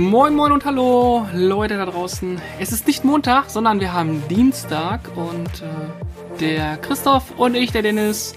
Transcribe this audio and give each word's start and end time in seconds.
Moin, 0.00 0.34
moin 0.34 0.50
und 0.50 0.64
hallo, 0.64 1.26
Leute 1.34 1.76
da 1.76 1.84
draußen. 1.84 2.40
Es 2.58 2.72
ist 2.72 2.86
nicht 2.86 3.04
Montag, 3.04 3.50
sondern 3.50 3.80
wir 3.80 3.92
haben 3.92 4.26
Dienstag 4.28 5.10
und 5.14 5.60
äh, 5.60 6.38
der 6.40 6.78
Christoph 6.78 7.32
und 7.36 7.54
ich, 7.54 7.70
der 7.70 7.82
Dennis, 7.82 8.34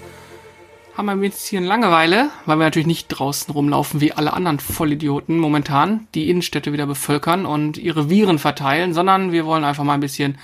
haben 0.94 1.08
ein 1.08 1.20
bisschen 1.20 1.64
Langeweile, 1.64 2.28
weil 2.44 2.58
wir 2.58 2.64
natürlich 2.64 2.86
nicht 2.86 3.08
draußen 3.08 3.50
rumlaufen 3.50 4.02
wie 4.02 4.12
alle 4.12 4.34
anderen 4.34 4.60
Vollidioten 4.60 5.38
momentan, 5.38 6.06
die 6.14 6.28
Innenstädte 6.28 6.74
wieder 6.74 6.84
bevölkern 6.84 7.46
und 7.46 7.78
ihre 7.78 8.10
Viren 8.10 8.38
verteilen, 8.38 8.92
sondern 8.92 9.32
wir 9.32 9.46
wollen 9.46 9.64
einfach 9.64 9.84
mal 9.84 9.94
ein 9.94 10.00
bisschen 10.00 10.36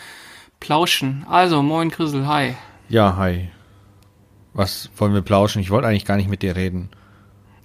plauschen. 0.59 1.27
Also, 1.29 1.63
moin 1.63 1.91
Chrisel, 1.91 2.27
hi. 2.27 2.55
Ja, 2.89 3.17
hi. 3.19 3.51
Was 4.55 4.89
wollen 4.97 5.13
wir 5.13 5.21
plauschen? 5.21 5.61
Ich 5.61 5.71
wollte 5.71 5.87
eigentlich 5.87 6.07
gar 6.07 6.17
nicht 6.17 6.31
mit 6.31 6.41
dir 6.41 6.57
reden. 6.57 6.89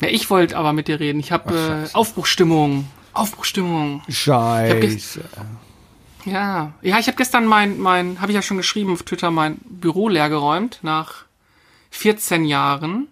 Ja, 0.02 0.09
ich 0.09 0.30
wollte 0.30 0.58
aber 0.58 0.73
mit 0.73 0.90
dir 0.90 0.99
reden. 0.99 1.22
Ich 1.22 1.31
habe 1.31 1.85
äh, 1.85 1.95
Aufbruchstimmung. 1.95 2.85
Aufbruchstimmung. 3.16 4.02
Scheiße. 4.08 5.22
Ja, 6.26 6.74
ja, 6.82 7.00
ich 7.00 7.08
habe 7.08 7.18
gestern 7.18 7.46
mein, 7.46 7.80
mein, 7.80 8.20
habe 8.20 8.32
ich 8.32 8.36
ja 8.36 8.41
schon 8.41 8.58
geschrieben 8.58 8.94
auf 8.94 9.04
Twitter, 9.04 9.30
mein 9.32 9.58
Büro 9.64 10.10
leer 10.10 10.30
geräumt 10.30 10.80
nach 10.82 11.26
14 11.91 12.46
Jahren. 12.46 13.08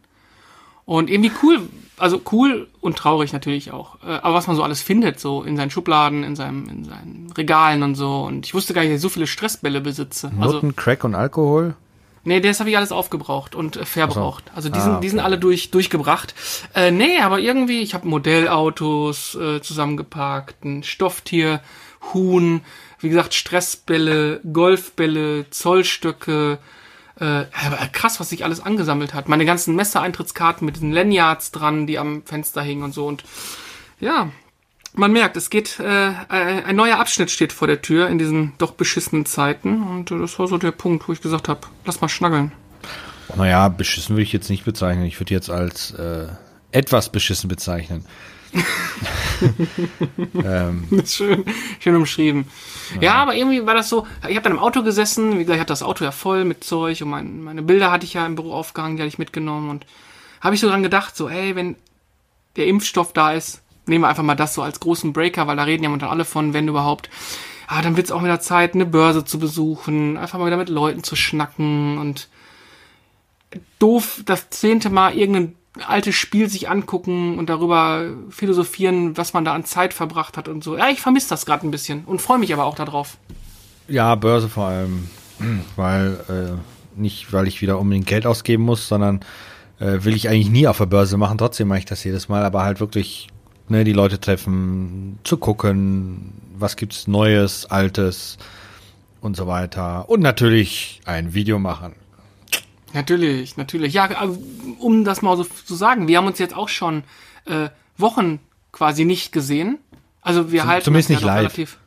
Und 0.86 1.10
irgendwie 1.10 1.32
cool, 1.44 1.62
also 1.98 2.22
cool 2.32 2.68
und 2.82 2.98
traurig 2.98 3.32
natürlich 3.32 3.72
auch. 3.72 3.96
Äh, 4.04 4.20
aber 4.22 4.34
was 4.34 4.48
man 4.48 4.56
so 4.56 4.64
alles 4.64 4.82
findet, 4.82 5.20
so 5.20 5.44
in 5.44 5.56
seinen 5.56 5.70
Schubladen, 5.70 6.24
in, 6.24 6.36
seinem, 6.36 6.68
in 6.68 6.84
seinen 6.84 7.32
Regalen 7.38 7.84
und 7.84 7.96
so. 7.96 8.24
Und 8.24 8.46
ich 8.46 8.54
wusste 8.54 8.74
gar 8.74 8.82
nicht, 8.82 8.92
dass 8.92 8.98
ich 8.98 9.02
so 9.02 9.10
viele 9.10 9.28
Stressbälle 9.28 9.80
besitze. 9.80 10.32
Also, 10.40 10.56
Nutten, 10.56 10.76
Crack 10.76 11.04
und 11.06 11.16
Alkohol? 11.16 11.76
Nee, 12.24 12.40
das 12.40 12.60
habe 12.60 12.70
ich 12.70 12.78
alles 12.78 12.92
aufgebraucht 12.92 13.56
und 13.56 13.78
äh, 13.78 13.86
verbraucht. 13.86 14.52
Also 14.56 14.70
die 14.70 14.80
sind, 14.80 15.02
die 15.02 15.10
sind 15.10 15.20
alle 15.20 15.38
durch, 15.38 15.72
durchgebracht. 15.72 16.34
Äh, 16.76 16.92
nee, 16.92 17.20
aber 17.20 17.40
irgendwie, 17.40 17.82
ich 17.82 17.94
habe 17.94 18.08
Modellautos 18.08 19.36
äh, 19.36 19.62
zusammengepackt, 19.62 20.64
ein 20.64 20.84
Stofftier, 20.84 21.62
Huhn, 22.14 22.62
wie 23.00 23.10
gesagt, 23.10 23.34
Stressbälle, 23.34 24.42
Golfbälle, 24.52 25.50
Zollstöcke, 25.50 26.60
äh, 27.20 27.24
aber 27.24 27.88
krass, 27.92 28.20
was 28.20 28.30
sich 28.30 28.44
alles 28.44 28.60
angesammelt 28.60 29.14
hat. 29.14 29.30
Meine 29.30 29.46
ganzen 29.46 29.76
Messeeintrittskarten 29.76 30.66
mit 30.66 30.76
diesen 30.76 30.92
Lanyards 30.92 31.52
dran, 31.52 31.86
die 31.88 32.00
am 32.00 32.24
Fenster 32.24 32.62
hingen 32.62 32.84
und 32.84 32.94
so. 32.94 33.06
Und 33.06 33.24
ja, 34.00 34.32
man 34.94 35.12
merkt, 35.12 35.38
es 35.38 35.50
geht, 35.50 35.80
äh, 35.80 36.12
ein 36.30 36.76
neuer 36.76 37.00
Abschnitt 37.00 37.32
steht 37.32 37.52
vor 37.54 37.68
der 37.68 37.82
Tür 37.82 38.08
in 38.10 38.18
diesen 38.18 38.54
doch 38.58 38.72
beschissenen 38.72 39.26
Zeiten. 39.26 39.84
Und 39.84 40.12
äh, 40.12 40.20
das 40.20 40.38
war 40.40 40.48
so 40.48 40.58
der 40.58 40.72
Punkt, 40.72 41.08
wo 41.08 41.14
ich 41.14 41.22
gesagt 41.22 41.50
habe, 41.50 41.62
lass 41.86 42.02
mal 42.02 42.10
schnaggeln. 42.10 42.52
Naja, 43.36 43.70
beschissen 43.70 44.16
würde 44.16 44.24
ich 44.24 44.34
jetzt 44.34 44.50
nicht 44.50 44.66
bezeichnen. 44.66 45.06
Ich 45.06 45.20
würde 45.20 45.34
jetzt 45.34 45.50
als 45.50 45.92
äh, 45.92 46.28
etwas 46.72 47.12
beschissen 47.12 47.48
bezeichnen. 47.48 48.06
ähm, 50.36 50.86
Das 50.92 51.00
ist 51.06 51.16
schön, 51.16 51.44
schön 51.80 51.96
umschrieben. 51.96 52.46
Ja. 53.02 53.16
aber 53.16 53.36
irgendwie 53.36 53.66
war 53.66 53.74
das 53.74 53.90
so, 53.90 54.06
ich 54.28 54.36
habe 54.36 54.44
dann 54.44 54.54
im 54.54 54.60
Auto 54.60 54.84
gesessen, 54.84 55.34
wie 55.34 55.40
gesagt, 55.40 55.56
ich 55.56 55.62
hatte 55.62 55.74
das 55.74 55.82
Auto 55.82 56.04
ja 56.04 56.12
voll 56.12 56.46
mit 56.46 56.64
Zeug 56.64 57.02
und 57.02 57.10
mein, 57.10 57.42
meine 57.42 57.64
Bilder 57.64 57.90
hatte 57.92 58.06
ich 58.06 58.14
ja 58.14 58.26
im 58.28 58.36
Büro 58.36 58.54
aufgehangen, 58.54 58.98
die 58.98 59.02
hatte 59.02 59.08
ich 59.08 59.18
mitgenommen 59.18 59.72
und 59.72 59.88
habe 60.40 60.54
ich 60.54 60.62
so 60.62 60.70
dran 60.70 60.84
gedacht, 60.84 61.16
so, 61.16 61.30
ey, 61.30 61.56
wenn 61.56 61.78
der 62.56 62.68
Impfstoff 62.68 63.14
da 63.14 63.34
ist, 63.34 63.63
nehmen 63.86 64.04
wir 64.04 64.10
einfach 64.10 64.24
mal 64.24 64.36
das 64.36 64.54
so 64.54 64.62
als 64.62 64.80
großen 64.80 65.14
Breaker, 65.14 65.48
weil 65.48 65.58
da 65.58 65.64
reden 65.64 65.84
ja 65.84 65.90
momentan 65.90 66.10
alle 66.10 66.26
von, 66.26 66.54
wenn 66.54 66.68
überhaupt. 66.68 67.10
Ah, 67.68 67.82
dann 67.82 67.98
wird's 67.98 68.12
auch 68.12 68.24
wieder 68.24 68.40
Zeit, 68.40 68.76
eine 68.76 68.86
Börse 68.86 69.26
zu 69.26 69.40
besuchen, 69.40 70.18
einfach 70.18 70.38
mal 70.40 70.48
wieder 70.48 70.58
mit 70.58 70.70
Leuten 70.70 71.04
zu 71.04 71.16
schnacken 71.16 71.98
und 71.98 72.28
doof 73.80 74.22
das 74.26 74.50
zehnte 74.50 74.90
Mal 74.90 75.16
irgendein 75.16 75.56
altes 75.88 76.16
Spiel 76.16 76.50
sich 76.50 76.70
angucken 76.70 77.38
und 77.40 77.50
darüber 77.50 78.12
philosophieren, 78.30 79.18
was 79.18 79.34
man 79.34 79.44
da 79.44 79.54
an 79.54 79.66
Zeit 79.66 79.94
verbracht 79.94 80.38
hat 80.38 80.48
und 80.48 80.64
so. 80.64 80.78
Ja, 80.78 80.90
ich 80.90 81.02
vermisse 81.02 81.30
das 81.30 81.46
gerade 81.46 81.68
ein 81.68 81.72
bisschen 81.72 82.04
und 82.06 82.22
freue 82.22 82.38
mich 82.38 82.54
aber 82.54 82.66
auch 82.66 82.76
darauf. 82.76 83.18
ja, 83.88 84.14
Börse 84.16 84.50
vor 84.50 84.66
allem. 84.66 85.10
Weil, 85.76 86.20
äh, 86.30 87.00
nicht 87.00 87.34
weil 87.34 87.48
ich 87.48 87.62
wieder 87.62 87.80
unbedingt 87.80 88.06
Geld 88.06 88.28
ausgeben 88.28 88.64
muss, 88.64 88.88
sondern 88.88 89.22
äh, 89.80 90.04
will 90.04 90.16
ich 90.16 90.30
eigentlich 90.30 90.52
nie 90.52 90.68
auf 90.68 90.78
der 90.78 90.86
Börse 90.86 91.18
machen. 91.18 91.40
Trotzdem 91.40 91.68
mache 91.68 91.80
ich 91.80 91.86
das 91.86 92.04
jedes 92.04 92.30
Mal, 92.30 92.46
aber 92.46 92.62
halt 92.64 92.80
wirklich 92.80 93.30
ne, 93.70 93.84
die 93.84 93.94
Leute 93.94 94.20
treffen, 94.20 95.20
zu 95.24 95.38
gucken, 95.38 96.34
was 96.58 96.76
gibt's 96.76 97.08
Neues, 97.08 97.66
Altes 97.66 98.38
und 99.22 99.36
so 99.36 99.48
weiter. 99.48 100.10
Und 100.10 100.22
natürlich 100.22 101.02
ein 101.06 101.34
Video 101.34 101.60
machen. 101.60 101.94
Natürlich, 102.94 103.58
natürlich. 103.58 103.94
Ja, 103.94 104.06
also, 104.06 104.38
um 104.80 105.04
das 105.04 105.22
mal 105.22 105.36
so 105.36 105.44
zu 105.44 105.76
sagen, 105.76 106.08
wir 106.08 106.18
haben 106.18 106.28
uns 106.28 106.38
jetzt 106.40 106.56
auch 106.56 106.70
schon 106.70 107.04
äh, 107.46 107.70
Wochen 107.98 108.40
quasi 108.72 109.04
nicht 109.06 109.32
gesehen. 109.32 109.80
Also 110.22 110.52
wir 110.52 110.62
Zum- 110.62 110.70
halten 110.70 110.86
zumindest 110.86 111.10
das 111.10 111.16
nicht 111.18 111.22
ja 111.26 111.34
live. 111.34 111.40
relativ. 111.40 111.78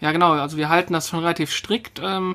Ja, 0.00 0.12
genau. 0.12 0.32
Also 0.32 0.56
wir 0.56 0.68
halten 0.68 0.92
das 0.92 1.08
schon 1.08 1.20
relativ 1.20 1.52
strikt. 1.52 2.00
Ähm, 2.02 2.34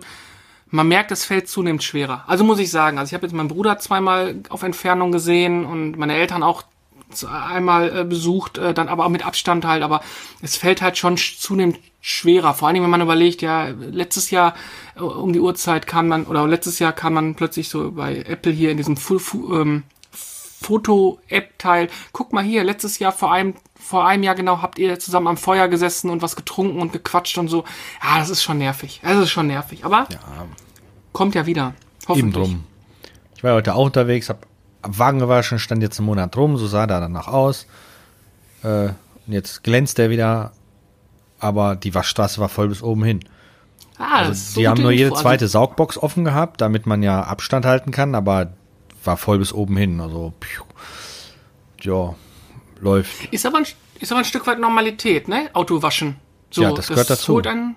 man 0.69 0.88
merkt, 0.88 1.12
es 1.12 1.25
fällt 1.25 1.50
zunehmend 1.50 1.84
schwerer. 1.84 2.23
Also 2.28 2.44
muss 2.44 2.59
ich 2.59 2.72
sagen, 2.72 2.97
also 2.97 3.09
ich 3.09 3.13
habe 3.13 3.25
jetzt 3.25 3.34
meinen 3.34 3.50
Bruder 3.50 3.78
zweimal 3.79 4.35
auf 4.50 4.63
Entfernung 4.63 5.12
gesehen 5.12 5.66
und 5.66 5.97
meine 5.97 6.13
Eltern 6.16 6.44
auch 6.44 6.63
einmal 7.25 7.99
äh, 7.99 8.03
besucht, 8.03 8.57
äh, 8.57 8.73
dann 8.73 8.89
aber 8.89 9.05
auch 9.05 9.09
mit 9.09 9.25
Abstand 9.25 9.66
halt, 9.66 9.83
aber 9.83 10.01
es 10.41 10.57
fällt 10.57 10.81
halt 10.81 10.97
schon 10.97 11.17
sch- 11.17 11.39
zunehmend 11.39 11.79
schwerer. 12.01 12.53
Vor 12.53 12.67
allem, 12.67 12.81
wenn 12.81 12.89
man 12.89 13.01
überlegt, 13.01 13.41
ja, 13.41 13.67
letztes 13.67 14.31
Jahr 14.31 14.55
äh, 14.95 15.01
um 15.01 15.33
die 15.33 15.39
Uhrzeit 15.39 15.88
kam 15.88 16.07
man, 16.07 16.25
oder 16.25 16.47
letztes 16.47 16.79
Jahr 16.79 16.94
kam 16.94 17.13
man 17.13 17.35
plötzlich 17.35 17.69
so 17.69 17.91
bei 17.91 18.17
Apple 18.17 18.51
hier 18.51 18.72
in 18.72 18.77
diesem 18.77 18.97
Fu 18.97 19.19
Fu 19.19 19.55
ähm, 19.55 19.83
Foto-App-Teil. 20.63 21.89
Guck 22.11 22.33
mal 22.33 22.44
hier, 22.44 22.63
letztes 22.63 22.99
Jahr 22.99 23.11
vor 23.11 23.31
einem, 23.31 23.55
vor 23.79 24.05
einem 24.05 24.22
Jahr 24.22 24.35
genau 24.35 24.61
habt 24.61 24.78
ihr 24.78 24.99
zusammen 24.99 25.28
am 25.28 25.38
Feuer 25.38 25.67
gesessen 25.67 26.11
und 26.11 26.22
was 26.22 26.35
getrunken 26.35 26.79
und 26.79 26.93
gequatscht 26.93 27.39
und 27.39 27.47
so. 27.47 27.63
Ja, 28.03 28.19
das 28.19 28.29
ist 28.29 28.43
schon 28.43 28.59
nervig. 28.59 29.01
Das 29.03 29.17
ist 29.17 29.31
schon 29.31 29.47
nervig. 29.47 29.85
Aber 29.85 30.05
kommt 31.13 31.33
ja 31.33 31.47
wieder. 31.47 31.73
Hoffentlich. 32.07 32.19
Eben 32.19 32.31
drum. 32.31 32.63
Ich 33.35 33.43
war 33.43 33.55
heute 33.55 33.73
auch 33.73 33.85
unterwegs, 33.85 34.29
hab 34.29 34.45
Wagen 34.83 35.19
gewaschen, 35.19 35.59
stand 35.59 35.81
jetzt 35.83 35.99
einen 35.99 36.07
Monat 36.07 36.35
rum, 36.37 36.57
so 36.57 36.67
sah 36.67 36.87
der 36.87 36.99
danach 36.99 37.27
aus. 37.27 37.67
Äh, 38.63 38.89
und 39.27 39.33
jetzt 39.33 39.63
glänzt 39.63 39.97
der 39.97 40.09
wieder, 40.09 40.51
aber 41.39 41.75
die 41.75 41.93
Waschstraße 41.93 42.39
war 42.41 42.49
voll 42.49 42.67
bis 42.69 42.81
oben 42.83 43.03
hin. 43.03 43.19
Ah, 43.97 44.19
das 44.19 44.27
Also, 44.27 44.31
ist 44.31 44.53
so 44.53 44.59
die 44.61 44.67
haben 44.67 44.75
gute 44.75 44.81
nur 44.83 44.91
jede 44.91 45.09
Info. 45.09 45.21
Zweite 45.21 45.47
Saugbox 45.47 45.97
offen 45.97 46.25
gehabt, 46.25 46.61
damit 46.61 46.85
man 46.87 47.03
ja 47.03 47.21
Abstand 47.23 47.65
halten 47.65 47.91
kann, 47.91 48.15
aber 48.15 48.53
war 49.03 49.17
voll 49.17 49.37
bis 49.39 49.53
oben 49.53 49.77
hin. 49.77 49.99
Also, 50.01 50.33
pfiuh. 50.41 50.63
ja, 51.81 52.15
läuft. 52.79 53.31
Ist 53.31 53.45
aber, 53.45 53.59
ein, 53.59 53.65
ist 53.99 54.11
aber 54.11 54.19
ein 54.19 54.25
Stück 54.25 54.47
weit 54.47 54.59
Normalität, 54.59 55.27
ne? 55.27 55.49
Autowaschen. 55.53 56.15
So, 56.49 56.63
Ja, 56.63 56.71
das 56.71 56.87
gehört 56.87 57.09
dazu. 57.09 57.33
Holt 57.33 57.47
einen, 57.47 57.75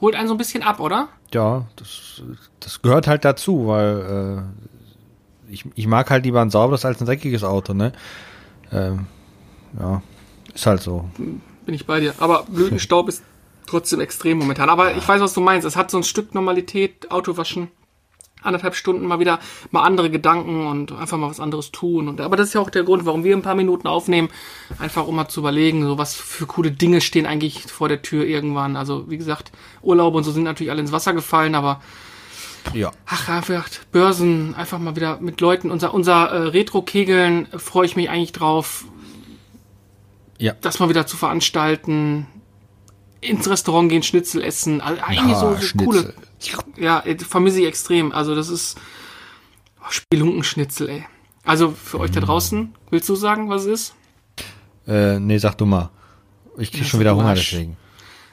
holt 0.00 0.14
einen 0.14 0.28
so 0.28 0.34
ein 0.34 0.38
bisschen 0.38 0.62
ab, 0.62 0.80
oder? 0.80 1.08
Ja, 1.32 1.66
das, 1.76 2.22
das 2.58 2.82
gehört 2.82 3.06
halt 3.06 3.24
dazu, 3.24 3.66
weil 3.68 4.44
äh, 4.48 4.79
ich, 5.50 5.64
ich 5.74 5.86
mag 5.86 6.10
halt 6.10 6.24
lieber 6.24 6.40
ein 6.40 6.50
sauberes 6.50 6.84
als 6.84 7.00
ein 7.00 7.06
dreckiges 7.06 7.44
Auto, 7.44 7.74
ne? 7.74 7.92
Ähm, 8.72 9.06
ja, 9.78 10.02
ist 10.54 10.66
halt 10.66 10.82
so. 10.82 11.08
Bin 11.16 11.74
ich 11.74 11.86
bei 11.86 12.00
dir. 12.00 12.14
Aber 12.18 12.44
Blütenstaub 12.48 13.08
ist 13.08 13.22
trotzdem 13.66 14.00
extrem 14.00 14.38
momentan. 14.38 14.68
Aber 14.68 14.96
ich 14.96 15.06
weiß, 15.06 15.20
was 15.20 15.34
du 15.34 15.40
meinst. 15.40 15.66
Es 15.66 15.76
hat 15.76 15.90
so 15.90 15.98
ein 15.98 16.02
Stück 16.02 16.34
Normalität, 16.34 17.10
Autowaschen. 17.10 17.68
Anderthalb 18.42 18.74
Stunden 18.74 19.04
mal 19.04 19.20
wieder 19.20 19.38
mal 19.70 19.82
andere 19.82 20.08
Gedanken 20.10 20.66
und 20.66 20.92
einfach 20.92 21.18
mal 21.18 21.28
was 21.28 21.40
anderes 21.40 21.72
tun. 21.72 22.08
Und, 22.08 22.22
aber 22.22 22.36
das 22.36 22.48
ist 22.48 22.54
ja 22.54 22.62
auch 22.62 22.70
der 22.70 22.84
Grund, 22.84 23.04
warum 23.04 23.22
wir 23.22 23.36
ein 23.36 23.42
paar 23.42 23.54
Minuten 23.54 23.86
aufnehmen. 23.86 24.30
Einfach 24.78 25.06
um 25.06 25.14
mal 25.14 25.28
zu 25.28 25.40
überlegen, 25.40 25.82
so 25.82 25.98
was 25.98 26.14
für 26.14 26.46
coole 26.46 26.70
Dinge 26.70 27.02
stehen 27.02 27.26
eigentlich 27.26 27.64
vor 27.64 27.88
der 27.88 28.00
Tür 28.00 28.24
irgendwann. 28.24 28.76
Also, 28.76 29.10
wie 29.10 29.18
gesagt, 29.18 29.52
Urlaube 29.82 30.16
und 30.16 30.24
so 30.24 30.32
sind 30.32 30.44
natürlich 30.44 30.70
alle 30.70 30.80
ins 30.80 30.92
Wasser 30.92 31.12
gefallen, 31.12 31.54
aber 31.54 31.82
Ja. 32.74 32.92
Ach, 33.06 33.28
einfach 33.28 33.68
Börsen, 33.92 34.54
einfach 34.54 34.78
mal 34.78 34.94
wieder 34.96 35.20
mit 35.20 35.40
Leuten. 35.40 35.70
Unser, 35.70 35.92
unser 35.94 36.28
äh, 36.30 36.36
Retro-Kegeln 36.48 37.52
äh, 37.52 37.58
freue 37.58 37.86
ich 37.86 37.96
mich 37.96 38.08
eigentlich 38.10 38.32
drauf, 38.32 38.84
Ja. 40.38 40.54
das 40.60 40.78
mal 40.78 40.88
wieder 40.88 41.06
zu 41.06 41.16
veranstalten. 41.16 42.26
Ins 43.20 43.48
Restaurant 43.50 43.90
gehen, 43.90 44.02
Schnitzel 44.02 44.42
essen. 44.42 44.80
Also 44.80 45.02
eigentlich 45.02 45.36
so, 45.36 45.46
Ah, 45.48 45.56
so 45.60 45.84
coole. 45.84 46.14
Ja, 46.76 47.00
äh, 47.00 47.18
vermisse 47.18 47.60
ich 47.60 47.66
extrem. 47.66 48.12
Also 48.12 48.34
das 48.34 48.48
ist 48.48 48.78
oh, 49.82 49.90
Spelunkenschnitzel, 49.90 50.88
ey. 50.88 51.06
Also 51.44 51.70
für 51.72 52.00
euch 52.00 52.10
da 52.12 52.20
draußen, 52.20 52.74
willst 52.90 53.08
du 53.08 53.14
sagen, 53.16 53.48
was 53.50 53.62
es 53.66 53.68
ist? 53.68 53.94
Äh, 54.86 55.18
nee, 55.18 55.38
sag 55.38 55.56
du 55.58 55.66
mal. 55.66 55.90
Ich 56.58 56.70
krieg 56.70 56.82
Ja, 56.82 56.86
schon 56.86 57.00
wieder 57.00 57.16
Hunger 57.16 57.34
deswegen. 57.34 57.76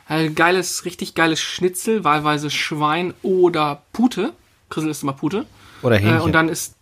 Äh, 0.10 0.30
geiles, 0.30 0.86
richtig 0.86 1.16
geiles 1.16 1.40
Schnitzel, 1.40 2.04
wahlweise 2.04 2.50
Schwein 2.50 3.14
oder 3.24 3.84
Pute. 3.94 4.34
Chrisel 4.70 4.90
ist 4.90 5.04
immer 5.04 5.14
Pute. 5.14 5.46
Oder 5.82 5.98
Hähnchen. 5.98 6.18
Äh, 6.18 6.22
und 6.22 6.32
dann 6.34 6.50
ist, 6.50 6.76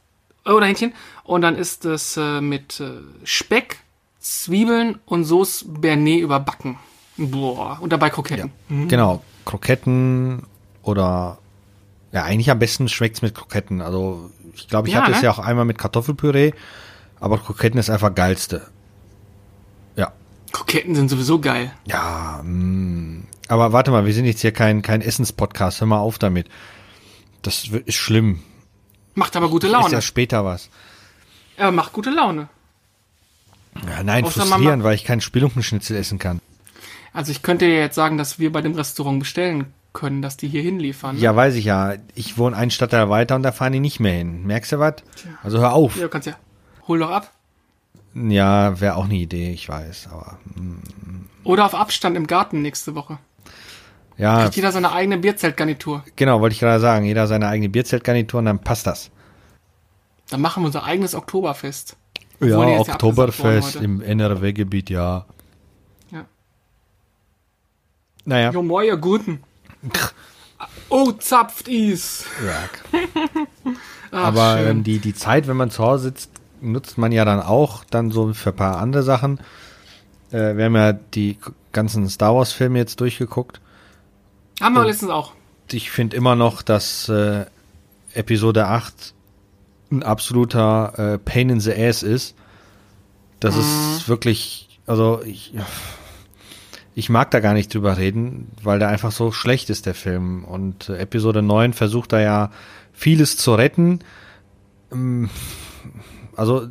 oder 0.45 0.66
Hähnchen. 0.66 0.94
Und 1.24 1.42
dann 1.42 1.56
ist 1.56 1.86
es 1.86 2.18
äh, 2.18 2.42
mit 2.42 2.80
äh, 2.80 2.92
Speck, 3.24 3.80
Zwiebeln 4.19 5.00
und 5.06 5.25
Sauce 5.25 5.66
Bernet 5.68 6.22
überbacken. 6.22 6.77
Boah. 7.18 7.77
Und 7.81 7.94
dabei 7.94 8.10
Kroketten. 8.10 8.51
Genau, 8.88 9.24
Kroketten 9.45 10.44
oder 10.83 11.38
ja, 12.12 12.24
eigentlich 12.24 12.50
am 12.50 12.60
besten 12.60 12.88
schmeckt's 12.89 13.22
mit 13.22 13.36
Kroketten. 13.36 13.81
Also 13.81 14.31
ich 14.54 14.68
glaube, 14.68 14.88
ich 14.88 14.94
Ja, 14.94 15.01
hatte 15.01 15.12
es 15.12 15.18
ne? 15.19 15.25
ja 15.25 15.31
auch 15.31 15.39
einmal 15.39 15.66
mit 15.66 15.77
Kartoffelpüree, 15.77 16.54
aber 17.19 17.38
Kroketten 17.38 17.80
ist 17.80 17.89
einfach 17.89 18.13
geilste. 18.13 18.68
Ja. 19.95 20.12
Kroketten 20.51 20.66
Ketten 20.66 20.95
sind 20.95 21.10
sowieso 21.10 21.39
geil. 21.39 21.72
Ja, 21.86 22.42
mh. 22.44 23.04
Aber 23.47 23.74
warte 23.74 23.92
mal, 23.92 24.06
wir 24.06 24.13
sind 24.13 24.25
jetzt 24.25 24.42
hier 24.42 24.51
kein, 24.51 24.81
kein 24.81 25.01
Essenspodcast. 25.01 25.80
Hör 25.81 25.88
mal 25.88 26.00
auf 26.00 26.18
damit. 26.18 26.47
Das 27.42 27.68
ist 27.86 27.95
schlimm. 27.95 28.42
Macht 29.13 29.36
aber 29.36 29.50
gute 29.50 29.68
Ist 29.68 29.74
Laune. 29.74 29.92
ja 29.94 30.01
später 30.01 30.44
was. 30.45 30.69
Er 31.57 31.71
macht 31.71 31.94
gute 31.94 32.09
Laune. 32.09 32.50
Ja, 33.88 34.03
nein, 34.03 34.24
Außer 34.24 34.39
man 34.39 34.47
frustrierend, 34.50 34.83
weil 34.83 34.95
ich 34.95 35.03
keinen 35.03 35.21
Spelunkenschnitzel 35.21 35.95
essen 35.97 36.18
kann. 36.19 36.42
Also 37.13 37.31
ich 37.31 37.42
könnte 37.42 37.65
dir 37.65 37.80
jetzt 37.80 37.95
sagen, 37.95 38.18
dass 38.18 38.39
wir 38.39 38.51
bei 38.51 38.62
dem 38.62 38.74
Restaurant 38.75 39.19
bestellen 39.19 39.74
können, 39.94 40.21
dass 40.21 40.36
die 40.38 40.48
hier 40.50 40.62
hinliefern. 40.62 41.15
ne? 41.15 41.21
Ja, 41.21 41.36
weiß 41.36 41.56
ich 41.56 41.65
ja. 41.65 41.94
Ich 42.13 42.38
wohne 42.38 42.57
einen 42.57 42.71
Stadtteil 42.71 43.09
weiter 43.09 43.36
und 43.36 43.44
da 43.44 43.51
fahren 43.53 43.71
die 43.74 43.80
nicht 43.80 44.00
mehr 44.01 44.13
hin. 44.13 44.45
Merkst 44.45 44.74
du 44.74 44.80
was? 44.80 44.95
Also 45.44 45.59
hör 45.59 45.74
auf. 45.74 45.95
Ja, 45.95 46.03
du 46.03 46.09
kannst 46.09 46.27
ja. 46.27 46.36
Hol 46.88 47.00
doch 47.00 47.09
ab. 47.12 47.31
Ja, 48.13 48.80
wäre 48.80 48.95
auch 48.95 49.06
eine 49.06 49.15
Idee, 49.15 49.51
ich 49.51 49.68
weiß. 49.69 50.07
Aber 50.12 50.38
Oder 51.44 51.65
auf 51.65 51.75
Abstand 51.75 52.15
im 52.18 52.27
Garten 52.27 52.62
nächste 52.62 52.95
Woche. 52.95 53.18
Ja, 54.17 54.44
Hat 54.44 54.56
jeder 54.56 54.71
seine 54.71 54.91
eigene 54.91 55.17
Bierzeltgarnitur. 55.17 56.03
genau, 56.15 56.39
wollte 56.41 56.53
ich 56.53 56.59
gerade 56.59 56.79
sagen. 56.79 57.06
Jeder 57.06 57.27
seine 57.27 57.47
eigene 57.47 57.69
Bierzeltgarnitur 57.69 58.39
und 58.39 58.45
dann 58.45 58.59
passt 58.59 58.88
das. 58.88 59.12
Dann 60.29 60.41
machen 60.41 60.63
wir 60.63 60.67
unser 60.67 60.83
eigenes 60.83 61.15
Oktoberfest. 61.15 61.97
Ja, 62.39 62.57
Oktoberfest 62.57 63.75
im 63.77 64.01
NRW-Gebiet, 64.01 64.89
ja. 64.89 65.25
Ja. 66.12 66.25
Naja, 68.25 68.51
Jo, 68.51 68.62
moje 68.63 68.97
Guten. 68.97 69.44
Oh, 70.89 71.12
zapft 71.12 71.67
is. 71.67 72.25
ja. 72.45 73.01
Aber 74.12 74.59
ähm, 74.62 74.83
die, 74.83 75.00
die 75.00 75.13
Zeit, 75.13 75.47
wenn 75.47 75.57
man 75.57 75.69
zu 75.71 75.83
Hause 75.83 76.06
sitzt, 76.06 76.31
nutzt 76.62 76.97
man 76.97 77.12
ja 77.12 77.25
dann 77.25 77.41
auch 77.41 77.83
dann 77.83 78.12
so 78.12 78.33
für 78.33 78.51
ein 78.51 78.56
paar 78.56 78.77
andere 78.77 79.03
Sachen. 79.03 79.39
Äh, 80.31 80.56
wir 80.56 80.65
haben 80.65 80.75
ja 80.75 80.94
die 80.94 81.38
ganzen 81.73 82.07
Star 82.09 82.35
Wars-Filme 82.35 82.77
jetzt 82.79 83.01
durchgeguckt. 83.01 83.59
Haben 84.61 84.75
wir 84.75 84.85
letztens 84.85 85.11
auch. 85.11 85.33
Ich 85.71 85.91
finde 85.91 86.15
immer 86.15 86.35
noch, 86.35 86.61
dass 86.61 87.09
äh, 87.09 87.45
Episode 88.13 88.67
8 88.67 89.13
ein 89.91 90.03
absoluter 90.03 90.93
äh, 91.13 91.17
Pain 91.17 91.49
in 91.49 91.59
the 91.59 91.73
Ass 91.73 92.03
ist. 92.03 92.35
Das 93.39 93.55
ist 93.57 94.07
wirklich, 94.07 94.79
also 94.87 95.21
ich, 95.25 95.53
ich 96.95 97.09
mag 97.09 97.29
da 97.31 97.39
gar 97.39 97.53
nicht 97.53 97.73
drüber 97.73 97.97
reden, 97.97 98.51
weil 98.63 98.79
der 98.79 98.87
einfach 98.87 99.11
so 99.11 99.31
schlecht 99.31 99.69
ist, 99.69 99.85
der 99.85 99.93
Film. 99.93 100.43
Und 100.45 100.89
äh, 100.89 100.97
Episode 100.97 101.41
9 101.41 101.73
versucht 101.73 102.13
da 102.13 102.19
ja 102.21 102.51
vieles 102.93 103.37
zu 103.37 103.53
retten. 103.55 103.99
Ähm, 104.91 105.29
Also 106.35 106.67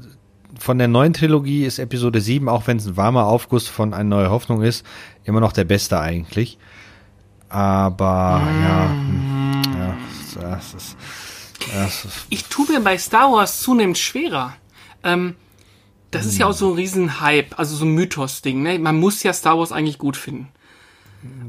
von 0.58 0.78
der 0.78 0.88
neuen 0.88 1.12
Trilogie 1.12 1.64
ist 1.64 1.78
Episode 1.78 2.20
7, 2.20 2.48
auch 2.48 2.66
wenn 2.66 2.78
es 2.78 2.86
ein 2.86 2.96
warmer 2.96 3.26
Aufguss 3.26 3.68
von 3.68 3.92
Eine 3.92 4.08
neue 4.08 4.30
Hoffnung 4.30 4.62
ist, 4.62 4.86
immer 5.24 5.40
noch 5.40 5.52
der 5.52 5.64
beste 5.64 5.98
eigentlich. 6.00 6.58
Aber 7.54 8.42
ja, 8.64 8.90
hm, 8.90 9.62
ja, 9.78 9.96
das 10.40 10.74
ist, 10.74 10.96
das 11.72 12.04
ist 12.04 12.26
Ich 12.28 12.46
tue 12.46 12.66
mir 12.66 12.80
bei 12.80 12.98
Star 12.98 13.30
Wars 13.30 13.60
zunehmend 13.60 13.96
schwerer. 13.96 14.54
Ähm, 15.04 15.36
das 16.10 16.26
ist 16.26 16.38
ja 16.38 16.46
auch 16.46 16.52
so 16.52 16.70
ein 16.70 16.74
riesen 16.74 17.20
Hype, 17.20 17.56
also 17.56 17.76
so 17.76 17.84
ein 17.84 17.92
Mythos-Ding. 17.92 18.60
Ne? 18.60 18.80
Man 18.80 18.98
muss 18.98 19.22
ja 19.22 19.32
Star 19.32 19.56
Wars 19.56 19.70
eigentlich 19.70 19.98
gut 19.98 20.16
finden. 20.16 20.48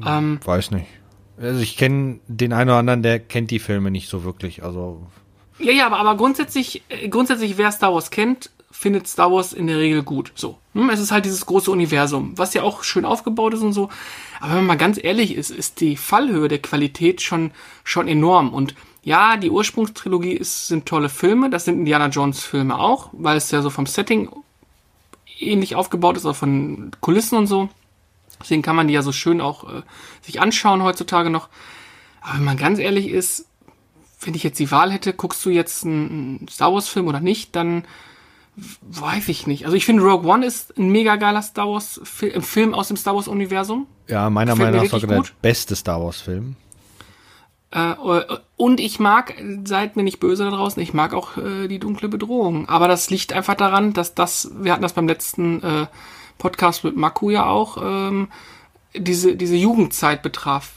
Ähm, 0.05 0.39
weiß 0.45 0.69
nicht. 0.71 0.85
Also 1.39 1.59
ich 1.59 1.75
kenne 1.75 2.19
den 2.27 2.53
einen 2.53 2.69
oder 2.69 2.79
anderen, 2.79 3.01
der 3.01 3.19
kennt 3.19 3.49
die 3.49 3.59
Filme 3.59 3.89
nicht 3.89 4.07
so 4.07 4.23
wirklich. 4.23 4.63
Also 4.63 5.07
ja, 5.57 5.71
ja, 5.71 5.87
aber, 5.87 5.97
aber 5.97 6.17
grundsätzlich, 6.17 6.83
äh, 6.89 7.09
grundsätzlich, 7.09 7.57
wer 7.57 7.71
Star 7.71 7.91
Wars 7.93 8.11
kennt, 8.11 8.51
findet 8.75 9.07
Star 9.07 9.31
Wars 9.31 9.53
in 9.53 9.67
der 9.67 9.77
Regel 9.77 10.03
gut. 10.03 10.31
So. 10.35 10.57
Hm? 10.73 10.89
Es 10.89 10.99
ist 10.99 11.11
halt 11.11 11.25
dieses 11.25 11.45
große 11.45 11.71
Universum, 11.71 12.37
was 12.37 12.53
ja 12.53 12.63
auch 12.63 12.83
schön 12.83 13.05
aufgebaut 13.05 13.53
ist 13.53 13.61
und 13.61 13.73
so. 13.73 13.89
Aber 14.39 14.49
wenn 14.49 14.57
man 14.57 14.67
mal 14.67 14.77
ganz 14.77 15.01
ehrlich 15.01 15.35
ist, 15.35 15.49
ist 15.49 15.79
die 15.79 15.95
Fallhöhe 15.95 16.47
der 16.47 16.61
Qualität 16.61 17.21
schon, 17.21 17.51
schon 17.83 18.07
enorm. 18.07 18.53
Und 18.53 18.75
ja, 19.03 19.37
die 19.37 19.49
Ursprungstrilogie 19.49 20.33
ist, 20.33 20.67
sind 20.67 20.85
tolle 20.85 21.09
Filme. 21.09 21.49
Das 21.49 21.65
sind 21.65 21.79
Indiana 21.79 22.07
Jones 22.07 22.43
Filme 22.43 22.77
auch, 22.77 23.09
weil 23.13 23.37
es 23.37 23.49
ja 23.51 23.61
so 23.61 23.69
vom 23.69 23.85
Setting 23.85 24.29
ähnlich 25.39 25.75
aufgebaut 25.75 26.17
ist, 26.17 26.25
auch 26.25 26.35
von 26.35 26.91
Kulissen 26.99 27.37
und 27.37 27.47
so. 27.47 27.69
Deswegen 28.41 28.61
kann 28.61 28.75
man 28.75 28.87
die 28.87 28.93
ja 28.93 29.01
so 29.01 29.11
schön 29.13 29.41
auch 29.41 29.63
äh, 29.63 29.81
sich 30.21 30.41
anschauen 30.41 30.83
heutzutage 30.83 31.29
noch. 31.29 31.47
Aber 32.21 32.37
wenn 32.37 32.43
man 32.43 32.57
ganz 32.57 32.79
ehrlich 32.79 33.07
ist, 33.07 33.47
wenn 34.21 34.33
ich 34.33 34.43
jetzt 34.43 34.59
die 34.59 34.71
Wahl 34.71 34.91
hätte, 34.91 35.13
guckst 35.13 35.45
du 35.45 35.49
jetzt 35.49 35.85
einen 35.85 36.47
Star 36.49 36.73
Wars 36.73 36.89
Film 36.89 37.07
oder 37.07 37.19
nicht, 37.19 37.55
dann 37.55 37.85
weiß 38.81 39.27
ich 39.29 39.47
nicht. 39.47 39.65
Also 39.65 39.75
ich 39.75 39.85
finde 39.85 40.03
Rogue 40.03 40.29
One 40.29 40.45
ist 40.45 40.77
ein 40.77 40.89
mega 40.89 41.15
geiler 41.17 41.41
Star 41.41 41.67
Wars 41.67 41.99
Fi 42.03 42.29
äh, 42.29 42.41
Film 42.41 42.73
aus 42.73 42.87
dem 42.87 42.97
Star 42.97 43.15
Wars 43.15 43.27
Universum. 43.27 43.87
ja, 44.07 44.29
meiner 44.29 44.53
Gefällt 44.53 44.73
Meinung 44.73 44.89
nach 44.89 44.99
sogar 44.99 45.21
der 45.21 45.29
beste 45.41 45.75
Star 45.75 46.01
Wars 46.01 46.21
Film. 46.21 46.55
Äh, 47.75 47.91
äh, 47.91 48.37
und 48.55 48.79
ich 48.79 48.99
mag, 48.99 49.35
seid 49.65 49.97
mir 49.97 50.03
nicht 50.03 50.19
böse 50.19 50.45
da 50.45 50.51
draußen, 50.51 50.81
ich 50.81 50.93
mag 50.93 51.13
auch 51.13 51.35
äh, 51.37 51.67
die 51.67 51.79
dunkle 51.79 52.07
Bedrohung. 52.07 52.69
Aber 52.69 52.87
das 52.87 53.09
liegt 53.09 53.33
einfach 53.33 53.55
daran, 53.55 53.91
dass 53.93 54.15
das, 54.15 54.49
wir 54.57 54.71
hatten 54.71 54.81
das 54.81 54.93
beim 54.93 55.07
letzten 55.07 55.61
äh, 55.61 55.87
Podcast 56.37 56.85
mit 56.85 56.95
Maku 56.95 57.31
ja 57.31 57.45
auch, 57.45 57.77
ähm, 57.81 58.29
diese, 58.95 59.35
diese 59.35 59.55
Jugendzeit 59.55 60.21
betraf. 60.21 60.71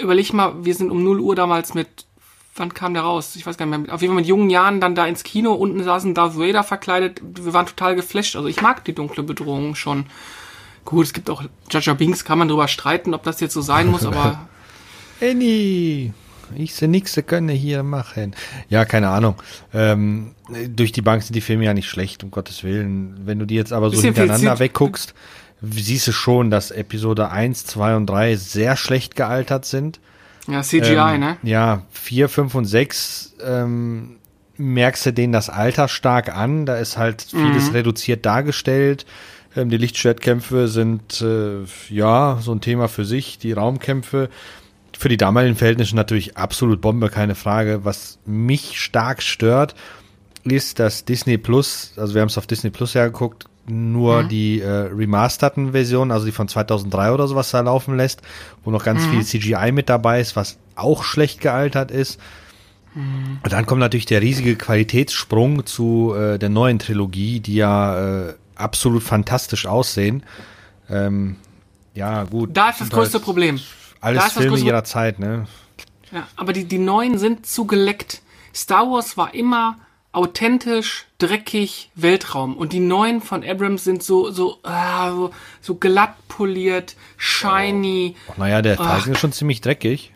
Überleg 0.00 0.32
mal, 0.32 0.64
wir 0.64 0.74
sind 0.76 0.92
um 0.92 1.02
0 1.02 1.20
Uhr 1.20 1.34
damals 1.34 1.74
mit, 1.74 2.06
wann 2.56 2.72
kam 2.72 2.94
der 2.94 3.02
raus? 3.02 3.36
Ich 3.36 3.46
weiß 3.46 3.56
gar 3.56 3.66
nicht 3.66 3.86
mehr, 3.86 3.94
auf 3.94 4.00
jeden 4.00 4.12
Fall 4.12 4.20
mit 4.20 4.28
jungen 4.28 4.50
Jahren 4.50 4.80
dann 4.80 4.94
da 4.94 5.06
ins 5.06 5.24
Kino, 5.24 5.52
unten 5.52 5.82
saßen 5.82 6.14
Darth 6.14 6.38
Vader 6.38 6.64
verkleidet, 6.64 7.20
wir 7.22 7.52
waren 7.52 7.66
total 7.66 7.96
geflasht. 7.96 8.36
Also 8.36 8.48
ich 8.48 8.60
mag 8.60 8.84
die 8.84 8.94
dunkle 8.94 9.22
Bedrohung 9.22 9.74
schon. 9.74 10.06
Gut, 10.84 11.06
es 11.06 11.12
gibt 11.12 11.30
auch 11.30 11.42
Jaja 11.70 11.94
Binks, 11.94 12.24
kann 12.24 12.38
man 12.38 12.48
drüber 12.48 12.68
streiten, 12.68 13.14
ob 13.14 13.22
das 13.22 13.40
jetzt 13.40 13.54
so 13.54 13.62
sein 13.62 13.88
muss, 13.88 14.04
aber 14.04 14.48
Annie, 15.20 16.12
ich 16.54 16.74
sehe 16.74 16.88
nichts 16.88 17.18
können 17.26 17.48
hier 17.48 17.82
machen. 17.82 18.34
Ja, 18.68 18.84
keine 18.84 19.08
Ahnung. 19.08 19.36
Ähm, 19.72 20.34
durch 20.68 20.92
die 20.92 21.02
Bank 21.02 21.22
sind 21.22 21.34
die 21.34 21.40
Filme 21.40 21.64
ja 21.64 21.74
nicht 21.74 21.88
schlecht, 21.88 22.22
um 22.22 22.30
Gottes 22.30 22.64
Willen. 22.64 23.22
Wenn 23.24 23.38
du 23.38 23.46
die 23.46 23.54
jetzt 23.54 23.72
aber 23.72 23.90
so 23.90 24.00
hintereinander 24.00 24.58
wegguckst, 24.58 25.14
siehst 25.62 26.06
du 26.06 26.12
schon, 26.12 26.50
dass 26.50 26.70
Episode 26.70 27.30
1, 27.30 27.64
2 27.66 27.96
und 27.96 28.06
3 28.06 28.36
sehr 28.36 28.76
schlecht 28.76 29.16
gealtert 29.16 29.64
sind. 29.64 30.00
Ja, 30.46 30.62
CGI, 30.62 31.14
ähm, 31.14 31.20
ne? 31.20 31.36
Ja, 31.42 31.82
4, 31.92 32.28
5 32.28 32.54
und 32.54 32.64
6 32.64 33.34
ähm, 33.44 34.16
merkst 34.56 35.06
du 35.06 35.12
denen 35.12 35.32
das 35.32 35.50
Alter 35.50 35.88
stark 35.88 36.34
an. 36.34 36.66
Da 36.66 36.76
ist 36.76 36.96
halt 36.96 37.26
vieles 37.30 37.72
reduziert 37.72 38.24
dargestellt. 38.26 39.06
Ähm, 39.56 39.70
die 39.70 39.76
Lichtschwertkämpfe 39.76 40.68
sind 40.68 41.20
äh, 41.20 41.64
ja 41.88 42.38
so 42.40 42.52
ein 42.52 42.60
Thema 42.60 42.88
für 42.88 43.04
sich. 43.04 43.38
Die 43.38 43.52
Raumkämpfe 43.52 44.28
für 44.96 45.08
die 45.08 45.16
damaligen 45.16 45.56
Verhältnisse 45.56 45.96
natürlich 45.96 46.36
absolut 46.36 46.80
Bombe, 46.80 47.08
keine 47.08 47.34
Frage. 47.34 47.84
Was 47.84 48.18
mich 48.26 48.80
stark 48.80 49.22
stört, 49.22 49.74
ist, 50.44 50.78
dass 50.78 51.04
Disney 51.04 51.38
Plus, 51.38 51.92
also 51.96 52.14
wir 52.14 52.20
haben 52.20 52.28
es 52.28 52.38
auf 52.38 52.46
Disney 52.46 52.70
Plus 52.70 52.94
ja 52.94 53.08
nur 53.66 54.24
die 54.24 54.60
äh, 54.60 54.68
remasterten 54.68 55.72
Versionen, 55.72 56.10
also 56.10 56.26
die 56.26 56.32
von 56.32 56.48
2003 56.48 57.12
oder 57.12 57.26
sowas 57.28 57.50
da 57.50 57.60
laufen 57.60 57.96
lässt, 57.96 58.22
wo 58.62 58.70
noch 58.70 58.84
ganz 58.84 59.04
viel 59.06 59.24
CGI 59.24 59.72
mit 59.72 59.88
dabei 59.88 60.20
ist, 60.20 60.36
was 60.36 60.58
auch 60.76 61.04
schlecht 61.04 61.40
gealtert 61.40 61.90
ist. 61.90 62.20
Und 62.94 63.52
dann 63.52 63.66
kommt 63.66 63.80
natürlich 63.80 64.06
der 64.06 64.22
riesige 64.22 64.54
Qualitätssprung 64.54 65.66
zu 65.66 66.14
äh, 66.14 66.38
der 66.38 66.48
neuen 66.48 66.78
Trilogie, 66.78 67.40
die 67.40 67.54
ja 67.54 68.28
äh, 68.28 68.34
absolut 68.54 69.02
fantastisch 69.02 69.66
aussehen. 69.66 70.22
Ähm, 70.88 71.36
ja, 71.94 72.22
gut. 72.24 72.50
Da 72.52 72.70
ist 72.70 72.80
das 72.80 72.90
größte 72.90 73.14
halt 73.14 73.24
Problem. 73.24 73.60
Alles 74.00 74.20
da 74.20 74.26
ist 74.28 74.32
Filme 74.34 74.58
ihrer 74.58 74.84
Zeit, 74.84 75.18
ne? 75.18 75.46
Ja, 76.12 76.28
aber 76.36 76.52
die, 76.52 76.66
die 76.66 76.78
neuen 76.78 77.18
sind 77.18 77.46
zu 77.46 77.66
geleckt. 77.66 78.22
Star 78.54 78.88
Wars 78.88 79.16
war 79.16 79.34
immer 79.34 79.76
authentisch, 80.14 81.06
dreckig, 81.18 81.90
Weltraum. 81.94 82.56
Und 82.56 82.72
die 82.72 82.80
neuen 82.80 83.20
von 83.20 83.44
Abrams 83.44 83.84
sind 83.84 84.02
so, 84.02 84.30
so, 84.30 84.58
ah, 84.62 85.10
so, 85.10 85.30
so 85.60 85.74
glatt 85.74 86.14
poliert, 86.28 86.96
shiny. 87.16 88.16
Ach, 88.30 88.36
naja, 88.38 88.62
der. 88.62 88.76
Teig 88.76 89.06
ist 89.06 89.18
schon 89.18 89.32
ziemlich 89.32 89.60
dreckig. 89.60 90.12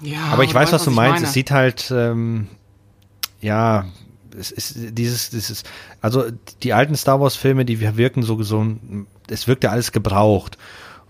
Ja, 0.00 0.24
Aber 0.32 0.44
ich 0.44 0.54
weiß, 0.54 0.72
was 0.72 0.84
du 0.84 0.90
meinst. 0.90 1.14
meine. 1.14 1.26
Es 1.26 1.32
sieht 1.32 1.50
halt, 1.50 1.90
ähm, 1.90 2.48
ja, 3.40 3.86
es 4.38 4.50
ist 4.50 4.76
dieses, 4.76 5.30
dieses, 5.30 5.64
also 6.00 6.24
die 6.62 6.72
alten 6.72 6.96
Star 6.96 7.20
Wars 7.20 7.36
Filme, 7.36 7.64
die 7.64 7.80
wirken 7.96 8.22
so, 8.22 8.40
so, 8.42 8.64
es 9.28 9.48
wirkt 9.48 9.64
ja 9.64 9.70
alles 9.70 9.92
gebraucht. 9.92 10.56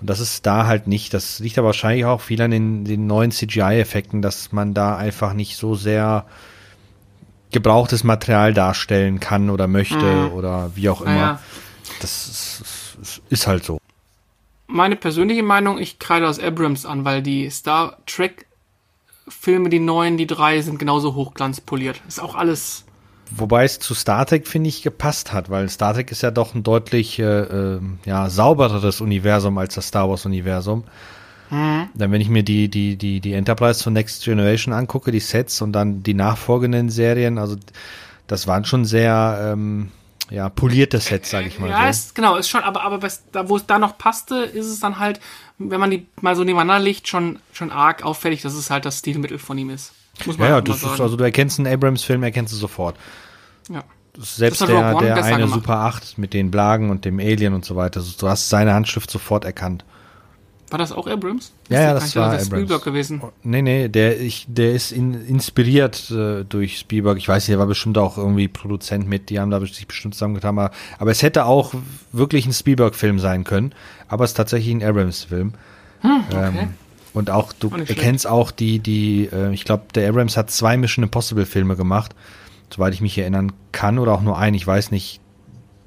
Und 0.01 0.09
das 0.09 0.21
ist 0.21 0.47
da 0.47 0.67
halt 0.67 0.87
nicht. 0.87 1.13
Das 1.13 1.41
liegt 1.41 1.59
aber 1.59 1.67
wahrscheinlich 1.67 2.05
auch 2.05 2.21
viel 2.21 2.41
an 2.41 2.51
den, 2.51 2.85
den 2.85 3.07
neuen 3.07 3.33
CGI-Effekten, 3.33 4.23
dass 4.23 4.53
man 4.53 4.73
da 4.73 4.97
einfach 4.97 5.33
nicht 5.33 5.57
so 5.57 5.75
sehr 5.75 6.27
gebrauchtes 7.51 8.05
Material 8.05 8.55
darstellen 8.55 9.21
kann 9.21 9.51
oder 9.51 9.67
möchte 9.67 10.31
oder 10.33 10.71
wie 10.75 10.89
auch 10.89 11.01
immer. 11.01 11.15
Naja. 11.15 11.41
Das 12.01 12.29
ist, 12.29 12.63
ist, 13.01 13.23
ist 13.31 13.47
halt 13.47 13.65
so. 13.65 13.79
Meine 14.67 14.97
persönliche 14.97 15.43
Meinung, 15.43 15.79
ich 15.79 15.99
kreide 15.99 16.29
aus 16.29 16.39
Abrams 16.39 16.85
an, 16.85 17.05
weil 17.05 17.23
die 17.23 17.49
Star 17.51 17.97
Trek 18.07 18.47
Filme, 19.27 19.69
die 19.69 19.81
neuen, 19.81 20.17
die 20.17 20.27
drei, 20.27 20.61
sind 20.63 20.79
genauso 20.79 21.15
hochglanzpoliert. 21.15 22.01
Ist 22.07 22.21
auch 22.21 22.35
alles 22.35 22.85
wobei 23.31 23.65
es 23.65 23.79
zu 23.79 23.95
Star 23.95 24.27
Trek, 24.27 24.47
finde 24.47 24.69
ich, 24.69 24.83
gepasst 24.83 25.33
hat, 25.33 25.51
weil 25.51 25.69
Star 25.69 25.95
Trek 25.95 26.11
ist 26.11 26.23
ja 26.23 26.31
doch 26.31 26.55
ein 26.55 26.63
deutlich 26.63 27.19
äh, 27.19 27.25
äh, 27.25 27.81
ja, 28.05 28.31
saubereres 28.31 29.01
Universum 29.01 29.59
als 29.59 29.75
das 29.75 29.89
Star 29.89 30.09
Wars-Universum. 30.09 30.85
Mhm. 31.51 31.89
Dann, 31.95 32.13
wenn 32.13 32.21
ich 32.21 32.29
mir 32.29 32.43
die, 32.43 32.69
die, 32.69 32.97
die, 32.97 33.21
die 33.21 33.33
Enterprise 33.33 33.81
zur 33.81 33.93
Next 33.93 34.25
Generation 34.25 34.75
angucke, 34.75 35.11
die 35.11 35.21
Sets 35.21 35.63
und 35.63 35.73
dann 35.73 36.03
die 36.03 36.15
nachfolgenden 36.15 36.91
Serien, 36.91 37.39
also 37.39 37.57
das 38.27 38.47
waren 38.47 38.65
schon 38.65 38.85
sehr 38.85 39.53
ähm, 39.53 39.91
ja, 40.31 40.49
polierte 40.49 41.01
Sets, 41.01 41.31
sage 41.31 41.49
ich 41.49 41.59
mal. 41.59 41.71
Ja, 41.71 41.85
so. 41.85 41.91
ist, 41.91 42.15
genau, 42.15 42.37
ist 42.37 42.49
schon, 42.49 42.63
aber, 42.63 42.83
aber 42.83 43.03
was, 43.03 43.23
da, 43.33 43.49
wo 43.49 43.57
es 43.57 43.67
da 43.67 43.79
noch 43.79 43.97
passte, 43.97 44.37
ist 44.37 44.67
es 44.67 44.81
dann 44.81 44.99
halt, 44.99 45.21
wenn 45.59 45.81
man 45.81 45.91
die 45.91 46.07
mal 46.21 46.37
so 46.37 46.45
nebeneinander 46.45 46.83
legt, 46.83 47.09
schon, 47.09 47.39
schon 47.53 47.71
arg 47.71 48.05
auffällig, 48.05 48.43
dass 48.43 48.55
es 48.55 48.71
halt 48.71 48.85
das 48.85 48.99
Stilmittel 48.99 49.39
von 49.39 49.57
ihm 49.57 49.71
ist. 49.71 49.93
Muss 50.27 50.37
man 50.37 50.49
ja, 50.49 50.57
ja, 50.57 50.61
das 50.61 50.83
ist, 50.83 51.01
also 51.01 51.17
du 51.17 51.25
erkennst 51.25 51.59
einen 51.59 51.73
Abrams-Film, 51.73 52.23
erkennst 52.23 52.53
du 52.53 52.59
sofort. 52.59 52.97
Ja. 53.69 53.85
Selbst 54.21 54.61
der, 54.63 54.69
der 54.69 55.25
eine 55.25 55.39
gemacht. 55.39 55.55
Super 55.55 55.77
8 55.77 56.19
mit 56.19 56.35
den 56.35 56.51
Blagen 56.51 56.91
und 56.91 57.05
dem 57.05 57.21
Alien 57.21 57.55
und 57.55 57.65
so 57.65 57.77
weiter, 57.77 58.03
du 58.19 58.29
hast 58.29 58.49
seine 58.49 58.75
Handschrift 58.75 59.11
sofort 59.11 59.45
erkannt. 59.45 59.85
War 60.71 60.79
das 60.79 60.93
auch 60.93 61.07
Abrams? 61.07 61.53
Ja, 61.71 61.81
ja, 61.81 61.95
das 61.95 62.15
war 62.15 62.33
das 62.33 62.47
Spielberg 62.47 62.85
gewesen. 62.85 63.21
Oh, 63.23 63.33
nee, 63.43 63.63
nee, 63.63 63.89
der, 63.89 64.21
ich, 64.21 64.47
der 64.49 64.73
ist 64.73 64.93
in, 64.93 65.15
inspiriert 65.27 66.11
äh, 66.11 66.45
durch 66.45 66.79
Spielberg. 66.79 67.17
Ich 67.17 67.27
weiß 67.29 67.45
nicht, 67.45 67.53
der 67.53 67.59
war 67.59 67.67
bestimmt 67.67 67.97
auch 67.97 68.19
irgendwie 68.19 68.49
Produzent 68.49 69.09
mit, 69.09 69.31
die 69.31 69.41
haben 69.41 69.51
da 69.51 69.61
sich 69.61 69.87
bestimmt 69.87 70.15
zusammengetan. 70.15 70.59
Aber, 70.59 70.71
aber 70.99 71.11
es 71.11 71.23
hätte 71.23 71.47
auch 71.47 71.73
wirklich 72.13 72.45
ein 72.45 72.53
Spielberg-Film 72.53 73.19
sein 73.19 73.45
können, 73.45 73.73
aber 74.09 74.25
es 74.25 74.31
ist 74.33 74.37
tatsächlich 74.37 74.75
ein 74.75 74.83
Abrams-Film. 74.83 75.55
Hm, 76.01 76.25
okay. 76.29 76.49
Ähm, 76.49 76.69
und 77.15 77.31
auch, 77.31 77.55
du 77.55 77.69
auch 77.69 77.79
erkennst 77.79 78.27
auch 78.27 78.51
die, 78.51 78.79
die, 78.79 79.31
äh, 79.33 79.53
ich 79.55 79.65
glaube, 79.65 79.85
der 79.95 80.09
Abrams 80.11 80.37
hat 80.37 80.51
zwei 80.51 80.77
Mission 80.77 81.03
Impossible-Filme 81.03 81.77
gemacht, 81.77 82.15
soweit 82.71 82.93
ich 82.93 83.01
mich 83.01 83.17
erinnern 83.17 83.53
kann, 83.73 83.99
oder 83.99 84.13
auch 84.13 84.23
nur 84.23 84.39
einen, 84.39 84.55
ich 84.55 84.67
weiß 84.67 84.91
nicht. 84.91 85.21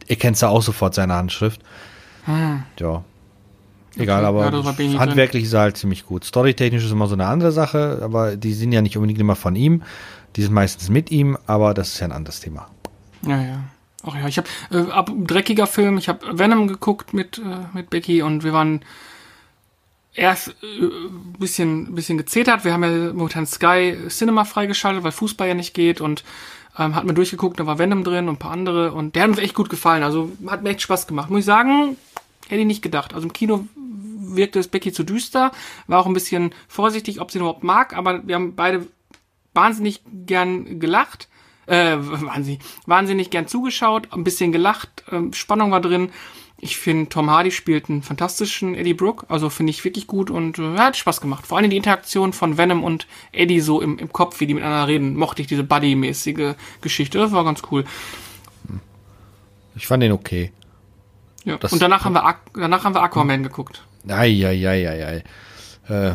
Erkennst 0.07 0.41
du 0.41 0.47
auch 0.47 0.63
sofort 0.63 0.95
seine 0.95 1.13
Handschrift. 1.13 1.61
Hm. 2.25 2.63
Ja. 2.79 3.03
Egal, 3.97 4.25
aber 4.25 4.51
ja, 4.51 4.99
handwerklich 4.99 5.43
ist 5.43 5.53
er 5.53 5.61
halt 5.61 5.77
ziemlich 5.77 6.05
gut. 6.05 6.23
Storytechnisch 6.23 6.85
ist 6.85 6.91
immer 6.91 7.07
so 7.07 7.15
eine 7.15 7.25
andere 7.25 7.51
Sache, 7.51 7.99
aber 8.01 8.37
die 8.37 8.53
sind 8.53 8.71
ja 8.71 8.81
nicht 8.81 8.95
unbedingt 8.95 9.19
immer 9.19 9.35
von 9.35 9.55
ihm. 9.55 9.83
Die 10.35 10.43
sind 10.43 10.53
meistens 10.53 10.89
mit 10.89 11.11
ihm, 11.11 11.37
aber 11.45 11.73
das 11.73 11.89
ist 11.89 11.99
ja 11.99 12.07
ein 12.07 12.13
anderes 12.13 12.39
Thema. 12.39 12.69
Ja, 13.27 13.41
ja. 13.41 13.63
Ach 14.03 14.15
ja, 14.15 14.27
ich 14.27 14.37
habe 14.37 14.47
äh, 14.71 14.91
ab 14.91 15.11
dreckiger 15.15 15.67
Film, 15.67 15.97
ich 15.97 16.09
habe 16.09 16.39
Venom 16.39 16.67
geguckt 16.67 17.13
mit 17.13 17.37
äh, 17.37 17.41
mit 17.73 17.89
Becky 17.89 18.23
und 18.23 18.43
wir 18.43 18.53
waren 18.53 18.81
erst 20.13 20.49
äh, 20.49 20.87
bisschen 21.37 21.93
bisschen 21.93 22.17
gezetert. 22.17 22.65
Wir 22.65 22.73
haben 22.73 22.83
ja 22.83 23.13
momentan 23.13 23.45
Sky 23.45 23.95
Cinema 24.07 24.45
freigeschaltet, 24.45 25.03
weil 25.03 25.11
Fußball 25.11 25.47
ja 25.47 25.53
nicht 25.53 25.73
geht 25.73 26.01
und 26.01 26.23
ähm, 26.79 26.95
hat 26.95 27.03
mir 27.03 27.13
durchgeguckt, 27.13 27.59
da 27.59 27.67
war 27.67 27.77
Venom 27.77 28.03
drin 28.03 28.27
und 28.27 28.35
ein 28.35 28.39
paar 28.39 28.51
andere 28.51 28.93
und 28.93 29.15
der 29.15 29.23
hat 29.23 29.29
uns 29.29 29.39
echt 29.39 29.53
gut 29.53 29.69
gefallen. 29.69 30.03
Also 30.03 30.31
hat 30.47 30.63
mir 30.63 30.69
echt 30.69 30.81
Spaß 30.81 31.05
gemacht. 31.05 31.29
Muss 31.29 31.41
ich 31.41 31.45
sagen, 31.45 31.97
hätte 32.47 32.61
ich 32.61 32.67
nicht 32.67 32.81
gedacht. 32.81 33.13
Also 33.13 33.27
im 33.27 33.33
Kino 33.33 33.67
wirkte 34.35 34.59
es 34.59 34.67
Becky 34.67 34.91
zu 34.91 35.03
düster, 35.03 35.51
war 35.87 35.99
auch 35.99 36.05
ein 36.05 36.13
bisschen 36.13 36.53
vorsichtig, 36.67 37.21
ob 37.21 37.31
sie 37.31 37.39
ihn 37.39 37.41
überhaupt 37.41 37.63
mag, 37.63 37.95
aber 37.95 38.25
wir 38.27 38.35
haben 38.35 38.55
beide 38.55 38.87
wahnsinnig 39.53 40.01
gern 40.25 40.79
gelacht, 40.79 41.27
äh, 41.67 41.97
wahnsinnig, 41.99 42.59
wahnsinnig 42.85 43.29
gern 43.29 43.47
zugeschaut, 43.47 44.09
ein 44.11 44.23
bisschen 44.23 44.51
gelacht, 44.51 45.03
äh, 45.11 45.33
Spannung 45.33 45.71
war 45.71 45.81
drin. 45.81 46.09
Ich 46.63 46.77
finde, 46.77 47.09
Tom 47.09 47.31
Hardy 47.31 47.49
spielt 47.49 47.89
einen 47.89 48.03
fantastischen 48.03 48.75
Eddie 48.75 48.93
Brooke, 48.93 49.25
also 49.29 49.49
finde 49.49 49.71
ich 49.71 49.83
wirklich 49.83 50.05
gut 50.05 50.29
und 50.29 50.59
äh, 50.59 50.77
hat 50.77 50.95
Spaß 50.95 51.19
gemacht. 51.19 51.47
Vor 51.47 51.57
allem 51.57 51.71
die 51.71 51.77
Interaktion 51.77 52.33
von 52.33 52.57
Venom 52.57 52.83
und 52.83 53.07
Eddie 53.31 53.61
so 53.61 53.81
im, 53.81 53.97
im 53.97 54.13
Kopf, 54.13 54.39
wie 54.39 54.47
die 54.47 54.53
miteinander 54.53 54.87
reden, 54.87 55.15
mochte 55.15 55.41
ich 55.41 55.47
diese 55.47 55.63
Buddy-mäßige 55.63 56.55
Geschichte, 56.81 57.17
das 57.17 57.31
war 57.31 57.43
ganz 57.43 57.63
cool. 57.71 57.83
Ich 59.75 59.87
fand 59.87 60.03
den 60.03 60.11
okay. 60.11 60.51
Ja. 61.45 61.57
Das 61.57 61.73
und 61.73 61.81
danach 61.81 62.05
haben, 62.05 62.13
wir, 62.13 62.35
danach 62.53 62.83
haben 62.83 62.93
wir 62.93 63.01
Aquaman 63.01 63.41
geguckt. 63.41 63.83
Eieieiei. 64.07 65.23
Äh, 65.89 66.11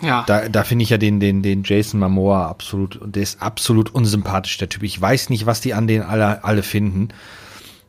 ja. 0.00 0.24
Da, 0.26 0.48
da 0.48 0.64
finde 0.64 0.84
ich 0.84 0.90
ja 0.90 0.98
den, 0.98 1.20
den, 1.20 1.42
den 1.42 1.62
Jason 1.64 2.00
Momoa 2.00 2.48
absolut, 2.48 2.98
der 3.04 3.22
ist 3.22 3.42
absolut 3.42 3.94
unsympathisch, 3.94 4.56
der 4.58 4.68
Typ. 4.68 4.82
Ich 4.82 5.00
weiß 5.00 5.30
nicht, 5.30 5.46
was 5.46 5.60
die 5.60 5.74
an 5.74 5.86
den 5.86 6.02
alle, 6.02 6.44
alle 6.44 6.62
finden. 6.62 7.08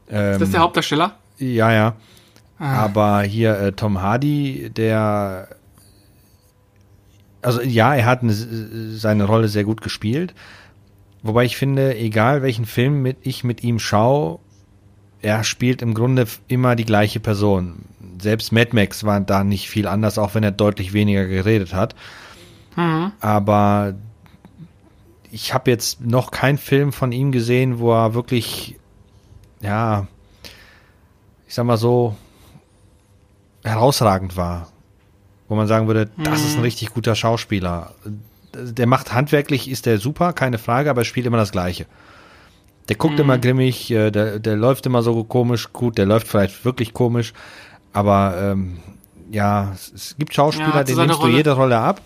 Ähm, 0.09 0.33
ist 0.33 0.41
das 0.41 0.51
der 0.51 0.59
Hauptdarsteller? 0.59 1.15
Ja, 1.37 1.71
ja. 1.71 1.95
Ah. 2.59 2.83
Aber 2.83 3.21
hier 3.21 3.57
äh, 3.57 3.71
Tom 3.71 4.01
Hardy, 4.01 4.69
der 4.75 5.47
also 7.43 7.61
ja, 7.61 7.93
er 7.93 8.05
hat 8.05 8.23
eine, 8.23 8.33
seine 8.33 9.25
Rolle 9.25 9.47
sehr 9.47 9.63
gut 9.63 9.81
gespielt. 9.81 10.33
Wobei 11.21 11.45
ich 11.45 11.57
finde, 11.57 11.97
egal 11.97 12.41
welchen 12.41 12.65
Film 12.65 13.01
mit, 13.01 13.17
ich 13.21 13.43
mit 13.43 13.63
ihm 13.63 13.79
schaue, 13.79 14.39
er 15.21 15.43
spielt 15.43 15.81
im 15.81 15.93
Grunde 15.93 16.27
immer 16.47 16.75
die 16.75 16.85
gleiche 16.85 17.19
Person. 17.19 17.85
Selbst 18.21 18.51
Mad 18.51 18.71
Max 18.73 19.03
war 19.03 19.19
da 19.21 19.43
nicht 19.43 19.69
viel 19.69 19.87
anders, 19.87 20.17
auch 20.17 20.35
wenn 20.35 20.43
er 20.43 20.51
deutlich 20.51 20.93
weniger 20.93 21.25
geredet 21.25 21.73
hat. 21.73 21.95
Mhm. 22.75 23.11
Aber 23.19 23.95
ich 25.31 25.53
habe 25.53 25.71
jetzt 25.71 26.01
noch 26.01 26.31
keinen 26.31 26.57
Film 26.57 26.93
von 26.93 27.11
ihm 27.11 27.31
gesehen, 27.31 27.79
wo 27.79 27.91
er 27.91 28.13
wirklich, 28.13 28.75
ja, 29.61 30.07
ich 31.47 31.55
sag 31.55 31.65
mal 31.65 31.77
so, 31.77 32.15
herausragend 33.63 34.37
war. 34.37 34.69
Wo 35.47 35.55
man 35.55 35.67
sagen 35.67 35.87
würde, 35.87 36.09
mhm. 36.15 36.23
das 36.23 36.41
ist 36.41 36.53
ein 36.53 36.57
mhm. 36.57 36.63
richtig 36.63 36.93
guter 36.93 37.15
Schauspieler. 37.15 37.93
Der 38.53 38.87
macht 38.87 39.13
handwerklich, 39.13 39.69
ist 39.69 39.85
der 39.85 39.97
super, 39.97 40.33
keine 40.33 40.57
Frage, 40.57 40.89
aber 40.89 41.01
er 41.01 41.05
spielt 41.05 41.25
immer 41.25 41.37
das 41.37 41.51
Gleiche. 41.51 41.85
Der 42.89 42.95
guckt 42.95 43.15
mhm. 43.15 43.21
immer 43.21 43.37
grimmig, 43.37 43.89
äh, 43.91 44.11
der, 44.11 44.39
der 44.39 44.55
läuft 44.55 44.85
immer 44.85 45.01
so 45.01 45.23
komisch. 45.23 45.71
Gut, 45.73 45.97
der 45.97 46.05
läuft 46.05 46.27
vielleicht 46.27 46.65
wirklich 46.65 46.93
komisch, 46.93 47.33
aber 47.93 48.35
ähm, 48.39 48.79
ja, 49.31 49.73
es, 49.73 50.15
gibt 50.17 50.33
Schauspieler, 50.33 50.75
ja, 50.75 50.83
den 50.83 50.97
nimmst 50.97 51.19
Rolle. 51.19 51.31
du 51.31 51.37
jede 51.37 51.51
Rolle 51.51 51.77
ab. 51.77 52.01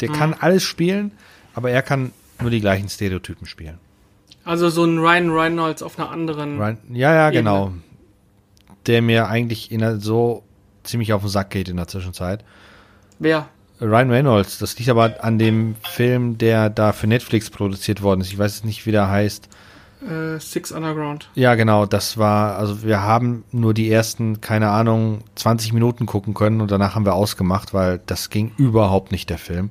Der 0.00 0.10
mhm. 0.10 0.14
kann 0.14 0.34
alles 0.34 0.62
spielen, 0.62 1.12
aber 1.54 1.70
er 1.70 1.82
kann 1.82 2.12
nur 2.40 2.50
die 2.50 2.60
gleichen 2.60 2.88
Stereotypen 2.88 3.46
spielen. 3.46 3.78
Also 4.44 4.70
so 4.70 4.84
ein 4.84 4.98
Ryan 4.98 5.30
Reynolds 5.30 5.82
auf 5.82 5.98
einer 5.98 6.10
anderen. 6.10 6.58
Ryan, 6.58 6.78
ja, 6.90 7.14
ja, 7.14 7.28
Ebene. 7.28 7.40
genau. 7.40 7.72
Der 8.86 9.02
mir 9.02 9.28
eigentlich 9.28 9.68
der, 9.70 9.98
so 9.98 10.44
ziemlich 10.84 11.12
auf 11.12 11.22
den 11.22 11.30
Sack 11.30 11.50
geht 11.50 11.68
in 11.68 11.76
der 11.76 11.88
Zwischenzeit. 11.88 12.44
Wer? 13.18 13.48
Ryan 13.80 14.10
Reynolds. 14.10 14.58
Das 14.58 14.78
liegt 14.78 14.88
aber 14.88 15.22
an 15.22 15.38
dem 15.38 15.76
Film, 15.82 16.38
der 16.38 16.70
da 16.70 16.92
für 16.92 17.06
Netflix 17.06 17.50
produziert 17.50 18.02
worden 18.02 18.20
ist. 18.20 18.32
Ich 18.32 18.38
weiß 18.38 18.64
nicht, 18.64 18.86
wie 18.86 18.92
der 18.92 19.08
heißt. 19.08 19.48
Äh, 20.02 20.38
Six 20.38 20.70
Underground. 20.72 21.28
Ja, 21.34 21.54
genau, 21.54 21.86
das 21.86 22.18
war, 22.18 22.56
also 22.56 22.82
wir 22.82 23.02
haben 23.02 23.44
nur 23.50 23.74
die 23.74 23.90
ersten, 23.90 24.40
keine 24.40 24.70
Ahnung, 24.70 25.24
20 25.34 25.72
Minuten 25.72 26.06
gucken 26.06 26.34
können 26.34 26.60
und 26.60 26.70
danach 26.70 26.94
haben 26.94 27.04
wir 27.04 27.14
ausgemacht, 27.14 27.74
weil 27.74 28.00
das 28.06 28.30
ging 28.30 28.52
überhaupt 28.56 29.10
nicht, 29.10 29.28
der 29.30 29.38
Film. 29.38 29.70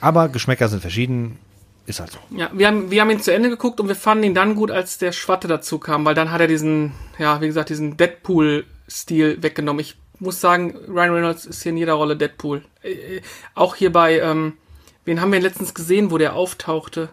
Aber 0.00 0.28
Geschmäcker 0.28 0.68
sind 0.68 0.80
verschieden, 0.80 1.38
ist 1.86 2.00
halt 2.00 2.12
so. 2.12 2.18
Ja, 2.30 2.50
wir 2.52 2.66
haben, 2.66 2.90
wir 2.90 3.00
haben 3.00 3.10
ihn 3.10 3.20
zu 3.20 3.32
Ende 3.32 3.50
geguckt 3.50 3.80
und 3.80 3.88
wir 3.88 3.94
fanden 3.94 4.24
ihn 4.24 4.34
dann 4.34 4.54
gut, 4.54 4.70
als 4.70 4.98
der 4.98 5.12
Schwatte 5.12 5.48
dazu 5.48 5.78
kam, 5.78 6.04
weil 6.04 6.14
dann 6.14 6.30
hat 6.30 6.40
er 6.40 6.46
diesen, 6.46 6.92
ja, 7.18 7.40
wie 7.40 7.46
gesagt, 7.46 7.68
diesen 7.68 7.96
Deadpool-Stil 7.96 9.42
weggenommen. 9.42 9.80
Ich 9.80 9.96
muss 10.18 10.40
sagen, 10.40 10.76
Ryan 10.88 11.14
Reynolds 11.14 11.46
ist 11.46 11.62
hier 11.62 11.70
in 11.70 11.78
jeder 11.78 11.94
Rolle 11.94 12.16
Deadpool. 12.16 12.62
Äh, 12.82 12.92
äh 12.92 13.20
auch 13.54 13.74
hier 13.74 13.92
bei, 13.92 14.20
ähm, 14.20 14.54
wen 15.04 15.20
haben 15.20 15.32
wir 15.32 15.40
letztens 15.40 15.74
gesehen, 15.74 16.10
wo 16.10 16.18
der 16.18 16.34
auftauchte? 16.34 17.10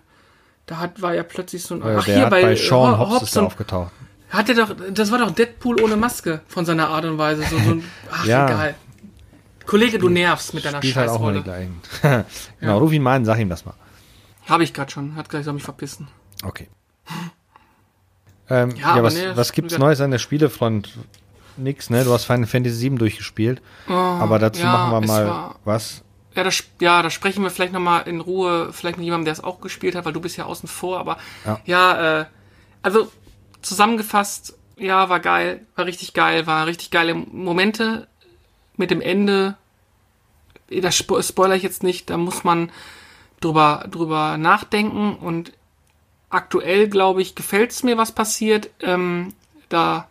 Da 0.66 0.78
hat, 0.78 1.02
war 1.02 1.14
ja 1.14 1.24
plötzlich 1.24 1.64
so 1.64 1.76
ein. 1.76 1.82
Äh, 1.82 1.96
ach, 1.98 2.06
hier 2.06 2.28
bei, 2.28 2.42
bei 2.42 2.56
Sean 2.56 2.98
Hobbs, 2.98 3.12
Hobbs 3.12 3.24
ist 3.24 3.36
er 3.36 3.44
aufgetaucht. 3.44 3.92
Hat 4.30 4.50
er 4.50 4.56
doch, 4.56 4.76
das 4.92 5.12
war 5.12 5.20
doch 5.20 5.32
Deadpool 5.32 5.82
ohne 5.82 5.96
Maske 5.96 6.42
von 6.48 6.66
seiner 6.66 6.90
Art 6.90 7.06
und 7.06 7.18
Weise. 7.18 7.44
So, 7.44 7.58
so 7.58 7.72
ein, 7.72 7.84
ach, 8.12 8.26
ja. 8.26 8.48
egal. 8.48 8.76
Kollege, 9.66 10.00
du 10.00 10.10
nervst 10.10 10.54
mit 10.54 10.66
deiner 10.66 10.78
Spielt 10.78 10.94
Scheißrolle. 10.94 11.44
Halt 11.46 11.48
auch 11.48 12.02
mal 12.02 12.24
die 12.24 12.46
genau, 12.60 12.74
ja. 12.74 12.78
ruf 12.78 12.92
ihn 12.92 13.02
mal 13.02 13.16
an, 13.16 13.26
sag 13.26 13.40
ihm 13.40 13.50
das 13.50 13.66
mal. 13.66 13.74
Habe 14.48 14.64
ich 14.64 14.74
gerade 14.74 14.92
schon. 14.92 15.16
Hat 15.16 15.30
gleich 15.30 15.46
soll 15.46 15.54
mich 15.54 15.64
verpissen. 15.64 16.08
Okay. 16.44 16.68
ähm, 18.50 18.72
ja, 18.76 18.98
ja 18.98 19.04
was, 19.04 19.16
nee, 19.16 19.28
was 19.34 19.52
gibt's 19.52 19.78
Neues 19.78 20.02
an 20.02 20.12
der 20.12 20.20
Spielefront? 20.20 20.98
Nix, 21.58 21.90
ne? 21.90 22.04
Du 22.04 22.12
hast 22.12 22.26
Final 22.26 22.48
Fantasy 22.48 22.76
7 22.76 22.98
durchgespielt. 22.98 23.62
Oh, 23.88 23.94
aber 23.94 24.40
dazu 24.40 24.62
ja, 24.62 24.72
machen 24.72 24.92
wir 24.92 25.08
mal 25.08 25.56
was. 25.64 26.04
Ja, 26.36 26.44
da, 26.44 26.50
ja, 26.82 27.02
da 27.02 27.10
sprechen 27.10 27.44
wir 27.44 27.50
vielleicht 27.50 27.74
nochmal 27.74 28.08
in 28.08 28.20
Ruhe, 28.20 28.74
vielleicht 28.74 28.98
mit 28.98 29.06
jemandem, 29.06 29.26
der 29.26 29.34
es 29.34 29.44
auch 29.44 29.62
gespielt 29.62 29.96
hat, 29.96 30.06
weil 30.06 30.14
du 30.14 30.22
bist 30.22 30.38
ja 30.38 30.46
außen 30.46 30.68
vor, 30.68 31.00
aber 31.00 31.18
ja, 31.46 31.60
ja 31.66 32.22
äh, 32.22 32.26
also 32.82 33.12
zusammengefasst, 33.62 34.58
ja, 34.78 35.10
war 35.10 35.20
geil, 35.20 35.66
war 35.76 35.86
richtig 35.86 36.14
geil, 36.14 36.46
war 36.46 36.68
richtig 36.68 36.92
geile 36.92 37.16
Momente 37.16 38.08
mit 38.76 38.92
dem 38.92 39.02
Ende. 39.02 39.56
Das 40.70 40.96
spo 40.96 41.22
spoiler 41.22 41.56
ich 41.56 41.64
jetzt 41.64 41.84
nicht, 41.84 42.10
da 42.10 42.18
muss 42.18 42.44
man 42.44 42.72
drüber, 43.40 43.86
drüber 43.90 44.38
nachdenken 44.38 45.16
und 45.16 45.54
aktuell, 46.30 46.90
glaube 46.90 47.22
ich, 47.22 47.36
gefällt 47.36 47.72
es 47.72 47.84
mir, 47.84 47.98
was 47.98 48.12
passiert. 48.12 48.70
Ähm, 48.82 49.34
da, 49.70 50.10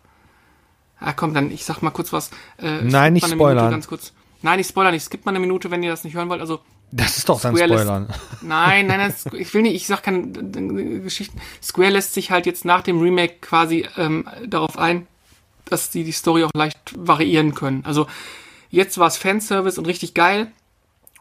ja, 0.99 1.13
komm, 1.13 1.33
dann, 1.33 1.51
ich 1.51 1.65
sag 1.65 1.81
mal 1.81 1.91
kurz 1.91 2.11
was. 2.13 2.31
Äh, 2.57 2.81
Nein, 2.81 3.13
nicht 3.13 3.27
spoilern. 3.27 3.69
Ganz 3.69 3.87
kurz. 3.87 4.13
Nein, 4.45 4.59
ich 4.59 4.67
spoiler 4.67 4.91
nicht. 4.91 5.01
Es 5.01 5.09
gibt 5.09 5.25
mal 5.25 5.31
eine 5.31 5.39
Minute, 5.39 5.71
wenn 5.71 5.81
ihr 5.81 5.89
das 5.89 6.03
nicht 6.03 6.13
hören 6.15 6.29
wollt. 6.29 6.39
Also, 6.39 6.59
Das 6.91 7.17
ist 7.17 7.27
doch 7.27 7.41
dann 7.41 7.55
Square 7.55 7.69
lässt- 7.69 7.81
Spoilern. 7.83 8.07
Nein, 8.41 8.85
nein, 8.87 8.99
nein, 8.99 9.11
Squ- 9.17 9.35
ich 9.37 9.51
will 9.55 9.63
nicht, 9.63 9.73
ich 9.75 9.87
sag 9.87 10.03
keine 10.03 10.19
äh, 10.27 10.99
Geschichten. 10.99 11.41
Square 11.63 11.89
lässt 11.89 12.13
sich 12.13 12.29
halt 12.29 12.45
jetzt 12.45 12.63
nach 12.63 12.81
dem 12.83 13.01
Remake 13.01 13.37
quasi 13.41 13.87
ähm, 13.97 14.27
darauf 14.45 14.77
ein, 14.77 15.07
dass 15.65 15.89
die 15.89 16.03
die 16.03 16.11
Story 16.11 16.43
auch 16.43 16.51
leicht 16.55 16.93
variieren 16.95 17.55
können. 17.55 17.83
Also 17.85 18.05
jetzt 18.69 18.97
war 18.99 19.07
es 19.07 19.17
Fanservice 19.17 19.79
und 19.79 19.85
richtig 19.87 20.13
geil. 20.13 20.51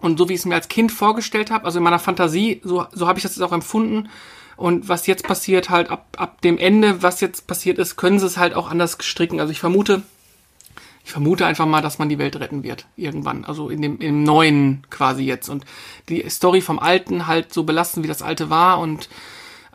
Und 0.01 0.19
so 0.19 0.29
wie 0.29 0.35
ich 0.35 0.41
es 0.41 0.45
mir 0.45 0.55
als 0.57 0.69
Kind 0.69 0.93
vorgestellt 0.93 1.51
habe, 1.51 1.65
also 1.65 1.79
in 1.79 1.85
meiner 1.85 1.99
Fantasie, 1.99 2.61
so, 2.63 2.85
so 2.93 3.09
habe 3.09 3.19
ich 3.19 3.23
das 3.23 3.37
jetzt 3.37 3.43
auch 3.43 3.53
empfunden. 3.53 4.11
Und 4.57 4.89
was 4.89 5.07
jetzt 5.07 5.25
passiert, 5.27 5.71
halt 5.71 5.89
ab, 5.89 6.07
ab 6.19 6.43
dem 6.43 6.59
Ende, 6.59 7.03
was 7.03 7.21
jetzt 7.23 7.47
passiert 7.47 7.79
ist, 7.79 7.97
können 7.97 8.19
sie 8.19 8.27
es 8.27 8.37
halt 8.37 8.53
auch 8.55 8.71
anders 8.71 8.99
stricken. 9.01 9.41
Also 9.41 9.51
ich 9.51 9.61
vermute, 9.61 10.03
ich 11.05 11.13
vermute 11.13 11.45
einfach 11.45 11.67
mal, 11.67 11.83
dass 11.83 11.99
man 11.99 12.09
die 12.09 12.19
Welt 12.19 12.41
retten 12.41 12.63
wird. 12.63 12.87
Irgendwann. 12.97 13.45
Also 13.45 13.69
in 13.69 13.83
dem, 13.83 13.99
im 13.99 14.23
neuen 14.23 14.87
quasi 14.89 15.23
jetzt. 15.23 15.51
Und 15.51 15.65
die 16.09 16.29
Story 16.31 16.63
vom 16.63 16.79
Alten 16.79 17.27
halt 17.27 17.53
so 17.53 17.65
belassen, 17.65 18.03
wie 18.03 18.09
das 18.09 18.23
Alte 18.23 18.49
war. 18.49 18.79
Und 18.79 19.11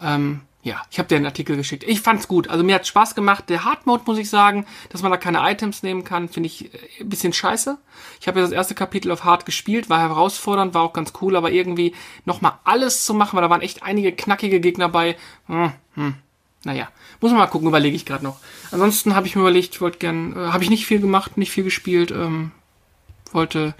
ähm, 0.01 0.41
ja, 0.63 0.81
ich 0.89 0.97
habe 0.97 1.07
dir 1.07 1.17
einen 1.17 1.27
Artikel 1.27 1.55
geschickt. 1.55 1.83
Ich 1.83 2.01
fand's 2.01 2.27
gut. 2.27 2.49
Also 2.49 2.63
mir 2.63 2.73
hat 2.73 2.87
Spaß 2.87 3.13
gemacht. 3.13 3.47
Der 3.47 3.63
Hard 3.63 3.85
Mode, 3.85 4.03
muss 4.07 4.17
ich 4.17 4.27
sagen, 4.27 4.65
dass 4.89 5.03
man 5.03 5.11
da 5.11 5.17
keine 5.17 5.39
Items 5.49 5.83
nehmen 5.83 6.03
kann, 6.03 6.29
finde 6.29 6.47
ich 6.47 6.73
äh, 6.73 6.77
ein 7.01 7.09
bisschen 7.09 7.31
scheiße. 7.31 7.77
Ich 8.19 8.27
habe 8.27 8.39
ja 8.39 8.45
das 8.45 8.51
erste 8.51 8.73
Kapitel 8.73 9.11
auf 9.11 9.23
Hard 9.23 9.45
gespielt, 9.45 9.87
war 9.87 9.99
herausfordernd, 9.99 10.73
war 10.73 10.81
auch 10.81 10.93
ganz 10.93 11.13
cool, 11.21 11.35
aber 11.35 11.51
irgendwie 11.51 11.93
nochmal 12.25 12.53
alles 12.63 13.05
zu 13.05 13.13
machen, 13.13 13.35
weil 13.35 13.43
da 13.43 13.51
waren 13.51 13.61
echt 13.61 13.83
einige 13.83 14.11
knackige 14.11 14.59
Gegner 14.59 14.89
bei. 14.89 15.15
Hm, 15.45 15.73
hm. 15.93 16.15
Naja, 16.65 16.89
muss 17.21 17.31
man 17.31 17.39
mal 17.39 17.47
gucken, 17.47 17.67
überlege 17.69 17.95
ich 17.95 18.05
gerade 18.05 18.23
noch. 18.23 18.37
Ansonsten 18.71 19.15
habe 19.15 19.27
ich 19.27 19.35
mir 19.35 19.41
überlegt, 19.41 19.73
ich 19.75 19.81
wollte 19.81 19.97
gern, 19.99 20.33
äh, 20.35 20.51
habe 20.51 20.63
ich 20.63 20.69
nicht 20.69 20.85
viel 20.85 20.99
gemacht, 20.99 21.37
nicht 21.37 21.51
viel 21.51 21.63
gespielt, 21.63 22.11
ähm, 22.11 22.51
wollte 23.31 23.75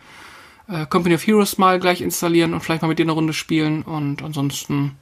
äh, 0.70 0.86
Company 0.86 1.16
of 1.16 1.26
Heroes 1.28 1.58
mal 1.58 1.80
gleich 1.80 2.00
installieren 2.02 2.54
und 2.54 2.62
vielleicht 2.62 2.82
mal 2.82 2.88
mit 2.88 2.98
dir 3.00 3.04
eine 3.04 3.12
Runde 3.12 3.34
spielen 3.34 3.82
und 3.84 4.22
ansonsten 4.24 4.96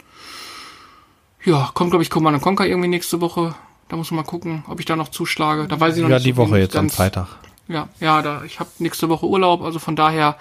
ja, 1.43 1.69
kommt, 1.73 1.91
glaube 1.91 2.03
ich, 2.03 2.09
Command 2.09 2.41
Conquer 2.41 2.65
irgendwie 2.65 2.89
nächste 2.89 3.21
Woche. 3.21 3.53
Da 3.89 3.95
muss 3.95 4.11
man 4.11 4.17
mal 4.17 4.29
gucken, 4.29 4.63
ob 4.67 4.79
ich 4.79 4.85
da 4.85 4.95
noch 4.95 5.09
zuschlage. 5.09 5.67
Da 5.67 5.79
weiß 5.79 5.95
ich 5.95 6.01
noch 6.03 6.09
Ja, 6.09 6.15
nicht. 6.15 6.25
die 6.25 6.31
so 6.33 6.37
Woche 6.37 6.57
jetzt 6.59 6.75
am 6.75 6.85
ganz- 6.85 6.95
Freitag. 6.95 7.27
Ja, 7.69 7.87
ja, 7.99 8.21
da, 8.21 8.43
ich 8.43 8.59
habe 8.59 8.69
nächste 8.79 9.07
Woche 9.09 9.25
Urlaub, 9.27 9.61
also 9.61 9.77
von 9.79 9.95
daher, 9.95 10.37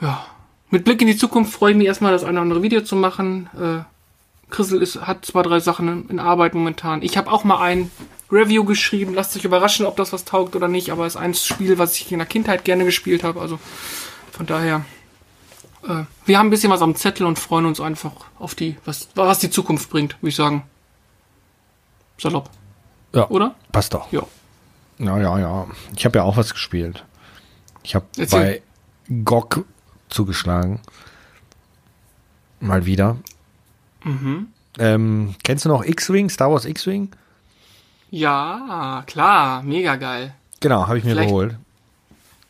ja, 0.00 0.24
mit 0.70 0.84
Blick 0.84 1.00
in 1.00 1.06
die 1.06 1.16
Zukunft 1.16 1.52
freue 1.52 1.72
ich 1.72 1.76
mich 1.78 1.86
erstmal, 1.86 2.12
das 2.12 2.22
eine 2.24 2.32
oder 2.32 2.42
andere 2.42 2.62
Video 2.62 2.82
zu 2.82 2.96
machen. 2.96 3.48
Äh, 3.56 3.84
Chrisel 4.52 4.82
ist, 4.82 5.00
hat 5.00 5.24
zwei, 5.24 5.42
drei 5.42 5.58
Sachen 5.58 6.08
in, 6.08 6.20
Arbeit 6.20 6.54
momentan. 6.54 7.02
Ich 7.02 7.16
habe 7.16 7.32
auch 7.32 7.42
mal 7.42 7.60
ein 7.60 7.90
Review 8.30 8.64
geschrieben. 8.64 9.14
Lasst 9.14 9.36
euch 9.36 9.44
überraschen, 9.44 9.86
ob 9.86 9.96
das 9.96 10.12
was 10.12 10.24
taugt 10.24 10.54
oder 10.54 10.68
nicht, 10.68 10.90
aber 10.90 11.06
es 11.06 11.14
ist 11.14 11.20
ein 11.20 11.34
Spiel, 11.34 11.78
was 11.78 11.96
ich 11.96 12.12
in 12.12 12.18
der 12.18 12.26
Kindheit 12.26 12.64
gerne 12.64 12.84
gespielt 12.84 13.24
habe. 13.24 13.40
Also 13.40 13.58
von 14.30 14.46
daher, 14.46 14.84
äh, 15.88 16.04
wir 16.26 16.38
haben 16.38 16.46
ein 16.46 16.50
bisschen 16.50 16.70
was 16.70 16.82
am 16.82 16.94
Zettel 16.94 17.26
und 17.26 17.38
freuen 17.38 17.66
uns 17.66 17.80
einfach 17.80 18.12
auf 18.38 18.54
die, 18.54 18.76
was, 18.84 19.08
was 19.14 19.38
die 19.40 19.50
Zukunft 19.50 19.90
bringt, 19.90 20.16
würde 20.20 20.28
ich 20.28 20.36
sagen. 20.36 20.62
Salopp, 22.18 22.50
Ja, 23.14 23.28
oder? 23.30 23.56
passt 23.72 23.94
doch. 23.94 24.12
Ja. 24.12 24.22
Ja, 24.98 25.18
ja, 25.18 25.38
ja. 25.38 25.66
Ich 25.96 26.04
habe 26.04 26.18
ja 26.18 26.24
auch 26.24 26.36
was 26.36 26.52
gespielt. 26.52 27.04
Ich 27.82 27.94
habe 27.94 28.04
bei 28.30 28.62
GOG 29.24 29.64
zugeschlagen. 30.08 30.78
Mal 32.60 32.86
wieder. 32.86 33.16
Mhm. 34.04 34.48
Ähm, 34.78 35.34
kennst 35.44 35.64
du 35.64 35.68
noch 35.68 35.84
X-Wing, 35.84 36.30
Star 36.30 36.50
Wars 36.50 36.64
X-Wing? 36.64 37.10
Ja, 38.10 39.04
klar, 39.06 39.62
mega 39.62 39.96
geil. 39.96 40.34
Genau, 40.60 40.86
habe 40.86 40.98
ich 40.98 41.04
mir 41.04 41.10
Vielleicht- 41.12 41.28
geholt. 41.28 41.56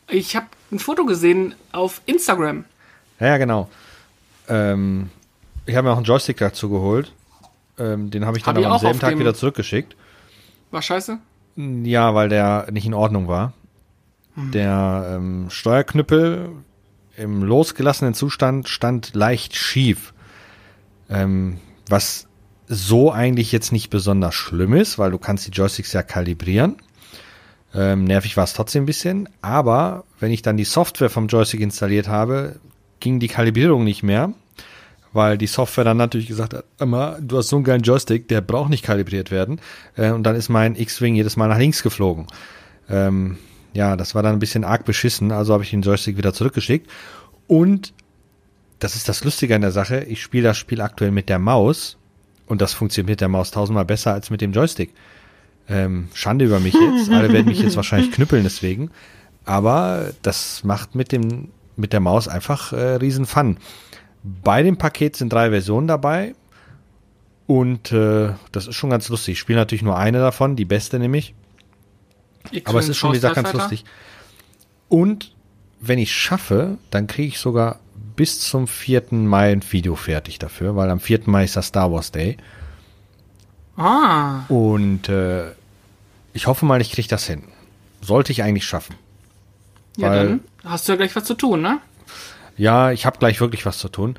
Ich 0.08 0.36
habe 0.36 0.46
ein 0.70 0.78
Foto 0.78 1.04
gesehen 1.06 1.54
auf 1.72 2.02
Instagram. 2.06 2.64
Ja, 3.20 3.28
ja, 3.28 3.36
genau. 3.38 3.68
Ähm, 4.48 5.10
ich 5.66 5.74
habe 5.76 5.86
mir 5.86 5.92
auch 5.92 5.96
einen 5.96 6.04
Joystick 6.04 6.36
dazu 6.38 6.68
geholt. 6.68 7.12
Ähm, 7.78 8.10
den 8.10 8.26
habe 8.26 8.36
ich 8.36 8.42
dann 8.42 8.54
Hab 8.56 8.60
ich 8.60 8.66
aber 8.66 8.74
am 8.74 8.80
selben 8.80 8.98
Tag 9.00 9.18
wieder 9.18 9.34
zurückgeschickt. 9.34 9.96
War 10.70 10.82
scheiße? 10.82 11.18
Ja, 11.56 12.14
weil 12.14 12.28
der 12.28 12.66
nicht 12.70 12.86
in 12.86 12.94
Ordnung 12.94 13.28
war. 13.28 13.52
Der 14.34 15.14
ähm, 15.16 15.50
Steuerknüppel 15.50 16.50
im 17.16 17.42
losgelassenen 17.42 18.14
Zustand 18.14 18.68
stand 18.68 19.14
leicht 19.14 19.54
schief. 19.54 20.14
Ähm, 21.12 21.58
was 21.88 22.26
so 22.68 23.12
eigentlich 23.12 23.52
jetzt 23.52 23.72
nicht 23.72 23.90
besonders 23.90 24.34
schlimm 24.34 24.74
ist, 24.74 24.98
weil 24.98 25.10
du 25.10 25.18
kannst 25.18 25.46
die 25.46 25.50
Joysticks 25.50 25.92
ja 25.92 26.02
kalibrieren. 26.02 26.76
Ähm, 27.74 28.04
nervig 28.04 28.36
war 28.36 28.44
es 28.44 28.52
trotzdem 28.52 28.84
ein 28.84 28.86
bisschen, 28.86 29.28
aber 29.40 30.04
wenn 30.20 30.30
ich 30.30 30.42
dann 30.42 30.56
die 30.56 30.64
Software 30.64 31.10
vom 31.10 31.26
Joystick 31.26 31.60
installiert 31.60 32.08
habe, 32.08 32.60
ging 33.00 33.18
die 33.18 33.28
Kalibrierung 33.28 33.84
nicht 33.84 34.02
mehr, 34.02 34.32
weil 35.12 35.38
die 35.38 35.46
Software 35.46 35.84
dann 35.84 35.96
natürlich 35.96 36.28
gesagt 36.28 36.54
hat, 36.54 36.64
immer, 36.78 37.18
du 37.20 37.38
hast 37.38 37.48
so 37.48 37.56
einen 37.56 37.64
geilen 37.64 37.82
Joystick, 37.82 38.28
der 38.28 38.40
braucht 38.40 38.70
nicht 38.70 38.84
kalibriert 38.84 39.30
werden. 39.30 39.60
Äh, 39.96 40.10
und 40.10 40.22
dann 40.22 40.36
ist 40.36 40.48
mein 40.48 40.76
X-Wing 40.76 41.14
jedes 41.14 41.36
Mal 41.36 41.48
nach 41.48 41.58
links 41.58 41.82
geflogen. 41.82 42.26
Ähm, 42.88 43.38
ja, 43.74 43.96
das 43.96 44.14
war 44.14 44.22
dann 44.22 44.34
ein 44.34 44.38
bisschen 44.38 44.64
arg 44.64 44.84
beschissen, 44.84 45.32
also 45.32 45.54
habe 45.54 45.64
ich 45.64 45.70
den 45.70 45.82
Joystick 45.82 46.16
wieder 46.16 46.34
zurückgeschickt. 46.34 46.90
Und 47.46 47.94
das 48.82 48.96
ist 48.96 49.08
das 49.08 49.22
Lustige 49.22 49.54
an 49.54 49.60
der 49.60 49.70
Sache, 49.70 50.00
ich 50.00 50.20
spiele 50.20 50.48
das 50.48 50.58
Spiel 50.58 50.80
aktuell 50.80 51.12
mit 51.12 51.28
der 51.28 51.38
Maus 51.38 51.98
und 52.46 52.60
das 52.60 52.72
funktioniert 52.72 53.10
mit 53.10 53.20
der 53.20 53.28
Maus 53.28 53.52
tausendmal 53.52 53.84
besser 53.84 54.12
als 54.12 54.28
mit 54.28 54.40
dem 54.40 54.52
Joystick. 54.52 54.92
Ähm, 55.68 56.08
Schande 56.14 56.46
über 56.46 56.58
mich 56.58 56.74
jetzt. 56.74 57.08
Alle 57.08 57.32
werden 57.32 57.46
mich 57.46 57.62
jetzt 57.62 57.76
wahrscheinlich 57.76 58.10
knüppeln 58.10 58.42
deswegen. 58.42 58.90
Aber 59.44 60.12
das 60.22 60.64
macht 60.64 60.96
mit 60.96 61.12
dem 61.12 61.50
mit 61.76 61.92
der 61.92 62.00
Maus 62.00 62.26
einfach 62.26 62.72
äh, 62.72 62.96
riesen 62.96 63.24
Fun. 63.24 63.56
Bei 64.24 64.64
dem 64.64 64.76
Paket 64.76 65.14
sind 65.16 65.32
drei 65.32 65.50
Versionen 65.50 65.86
dabei 65.86 66.34
und 67.46 67.92
äh, 67.92 68.32
das 68.50 68.66
ist 68.66 68.74
schon 68.74 68.90
ganz 68.90 69.08
lustig. 69.08 69.34
Ich 69.34 69.38
spiele 69.38 69.60
natürlich 69.60 69.82
nur 69.82 69.96
eine 69.96 70.18
davon, 70.18 70.56
die 70.56 70.64
beste 70.64 70.98
nämlich. 70.98 71.34
Aber 72.64 72.80
es 72.80 72.88
ist 72.88 72.96
schon, 72.96 73.12
wie 73.12 73.16
gesagt, 73.16 73.36
ganz 73.36 73.52
lustig. 73.52 73.84
Und 74.88 75.34
wenn 75.80 76.00
ich 76.00 76.12
schaffe, 76.12 76.78
dann 76.90 77.06
kriege 77.06 77.28
ich 77.28 77.38
sogar 77.38 77.78
bis 78.22 78.38
zum 78.38 78.68
4. 78.68 79.02
Mai 79.10 79.50
ein 79.50 79.64
Video 79.72 79.96
fertig 79.96 80.38
dafür, 80.38 80.76
weil 80.76 80.88
am 80.90 81.00
4. 81.00 81.22
Mai 81.26 81.42
ist 81.42 81.56
das 81.56 81.66
Star 81.66 81.90
Wars 81.90 82.12
Day. 82.12 82.36
Ah, 83.76 84.44
Und 84.48 85.08
äh, 85.08 85.50
ich 86.32 86.46
hoffe 86.46 86.64
mal, 86.64 86.80
ich 86.80 86.92
kriege 86.92 87.08
das 87.08 87.26
hin. 87.26 87.42
Sollte 88.00 88.30
ich 88.30 88.44
eigentlich 88.44 88.64
schaffen. 88.64 88.94
ja, 89.96 90.08
Weil- 90.08 90.28
dann 90.28 90.40
hast 90.64 90.86
du 90.86 90.92
ja 90.92 90.96
gleich 90.98 91.16
was 91.16 91.24
zu 91.24 91.34
tun, 91.34 91.62
ne? 91.62 91.80
Ja, 92.56 92.92
ich 92.92 93.06
habe 93.06 93.18
gleich 93.18 93.40
wirklich 93.40 93.66
was 93.66 93.78
zu 93.78 93.88
tun. 93.88 94.14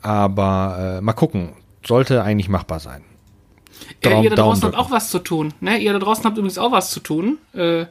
Aber 0.00 0.98
äh, 0.98 1.00
mal 1.00 1.12
gucken. 1.14 1.54
Sollte 1.84 2.22
eigentlich 2.22 2.48
machbar 2.48 2.78
sein. 2.78 3.02
Äh, 4.00 4.10
Daumen- 4.10 4.22
ihr 4.22 4.30
da 4.30 4.36
draußen 4.36 4.62
habt 4.62 4.76
auch 4.76 4.92
was 4.92 5.10
zu 5.10 5.18
tun, 5.18 5.54
ne? 5.60 5.76
Ihr 5.78 5.92
da 5.92 5.98
draußen 5.98 6.22
habt 6.24 6.38
übrigens 6.38 6.56
auch 6.58 6.70
was 6.70 6.90
zu 6.92 7.00
tun. 7.00 7.38
Äh, 7.52 7.86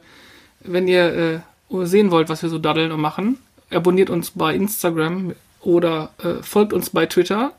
wenn 0.60 0.88
ihr 0.88 1.42
äh, 1.70 1.84
sehen 1.84 2.10
wollt, 2.12 2.30
was 2.30 2.42
wir 2.42 2.48
so 2.48 2.58
daddeln 2.58 2.92
und 2.92 3.00
machen, 3.02 3.36
abonniert 3.70 4.08
uns 4.08 4.30
bei 4.30 4.54
Instagram 4.54 5.34
oder 5.60 6.10
äh, 6.22 6.42
folgt 6.42 6.72
uns 6.72 6.90
bei 6.90 7.06
Twitter 7.06 7.52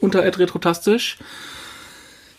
unter 0.00 0.22
@retrotastisch. 0.22 1.18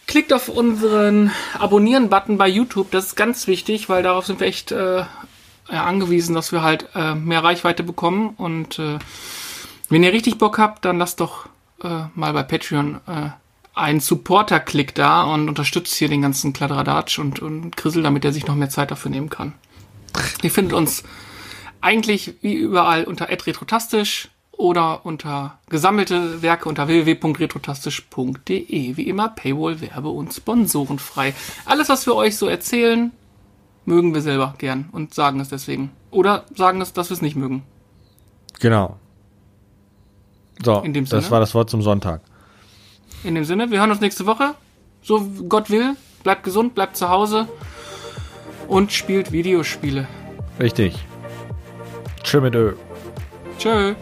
Klickt 0.08 0.34
auf 0.34 0.50
unseren 0.50 1.32
Abonnieren-Button 1.60 2.38
bei 2.38 2.48
YouTube, 2.48 2.90
das 2.92 3.08
ist 3.08 3.16
ganz 3.16 3.46
wichtig, 3.46 3.90
weil 3.90 4.02
darauf 4.02 4.26
sind 4.26 4.40
wir 4.40 4.48
echt 4.48 4.72
äh, 4.72 5.04
ja, 5.72 5.84
angewiesen, 5.86 6.34
dass 6.34 6.52
wir 6.52 6.64
halt 6.64 6.88
äh, 6.96 7.14
mehr 7.14 7.44
Reichweite 7.44 7.84
bekommen. 7.84 8.34
Und 8.38 8.80
äh, 8.80 8.98
wenn 9.90 10.04
ihr 10.04 10.14
richtig 10.14 10.38
Bock 10.40 10.58
habt, 10.58 10.86
dann 10.86 10.98
lasst 10.98 11.20
doch 11.20 11.46
äh, 11.84 12.06
mal 12.16 12.34
bei 12.34 12.44
Patreon 12.44 13.02
äh, 13.08 13.30
einen 13.76 14.00
Supporter-Klick 14.00 14.96
da 14.96 15.24
und 15.24 15.48
unterstützt 15.48 15.94
hier 15.96 16.10
den 16.10 16.22
ganzen 16.22 16.54
Kladderadatsch 16.54 17.20
und, 17.20 17.40
und 17.42 17.78
Grissel, 17.78 18.04
damit 18.04 18.26
er 18.26 18.34
sich 18.34 18.48
noch 18.48 18.56
mehr 18.56 18.70
Zeit 18.70 18.92
dafür 18.92 19.12
nehmen 19.12 19.30
kann. 19.30 19.54
Ihr 20.42 20.52
findet 20.52 20.74
uns 20.74 21.04
eigentlich 21.82 22.34
wie 22.42 22.56
überall 22.56 23.04
unter 23.04 23.30
@retrotastisch 23.30 24.30
oder 24.60 25.06
unter 25.06 25.58
gesammelte 25.70 26.42
Werke 26.42 26.68
unter 26.68 26.90
www.retrotastisch.de. 26.90 28.98
Wie 28.98 29.08
immer 29.08 29.30
Paywall, 29.30 29.80
Werbe 29.80 30.10
und 30.10 30.34
Sponsorenfrei. 30.34 31.34
Alles, 31.66 31.88
was 31.88 32.06
wir 32.06 32.14
euch 32.14 32.36
so 32.36 32.48
erzählen, 32.48 33.14
mögen 33.86 34.14
wir 34.14 34.22
selber 34.22 34.56
gern 34.58 34.90
und 34.92 35.14
sagen 35.14 35.40
es 35.40 35.48
deswegen. 35.48 35.92
Oder 36.12 36.44
sagen 36.54 36.82
es, 36.82 36.92
dass 36.92 37.10
wir 37.10 37.14
es 37.14 37.22
nicht 37.22 37.38
mögen. 37.38 37.64
Genau. 38.60 38.98
So, 40.62 40.82
In 40.82 40.94
dem 40.94 41.06
das 41.06 41.24
Sinne. 41.24 41.32
war 41.32 41.40
das 41.40 41.56
Wort 41.56 41.70
zum 41.70 41.82
Sonntag. 41.82 42.20
In 43.24 43.36
dem 43.36 43.46
Sinne, 43.46 43.72
wir 43.72 43.80
hören 43.80 43.92
uns 43.92 44.02
nächste 44.02 44.26
Woche. 44.26 44.56
So 45.02 45.26
Gott 45.48 45.70
will. 45.70 45.96
Bleibt 46.24 46.44
gesund, 46.44 46.76
bleibt 46.76 46.98
zu 46.98 47.08
Hause 47.08 47.48
und 48.68 48.92
spielt 48.92 49.32
Videospiele. 49.32 50.06
Richtig. 50.60 50.96
Tschö 52.24 52.42
mit 52.42 52.56
Ö. 52.56 52.74
Tschö. 53.58 53.96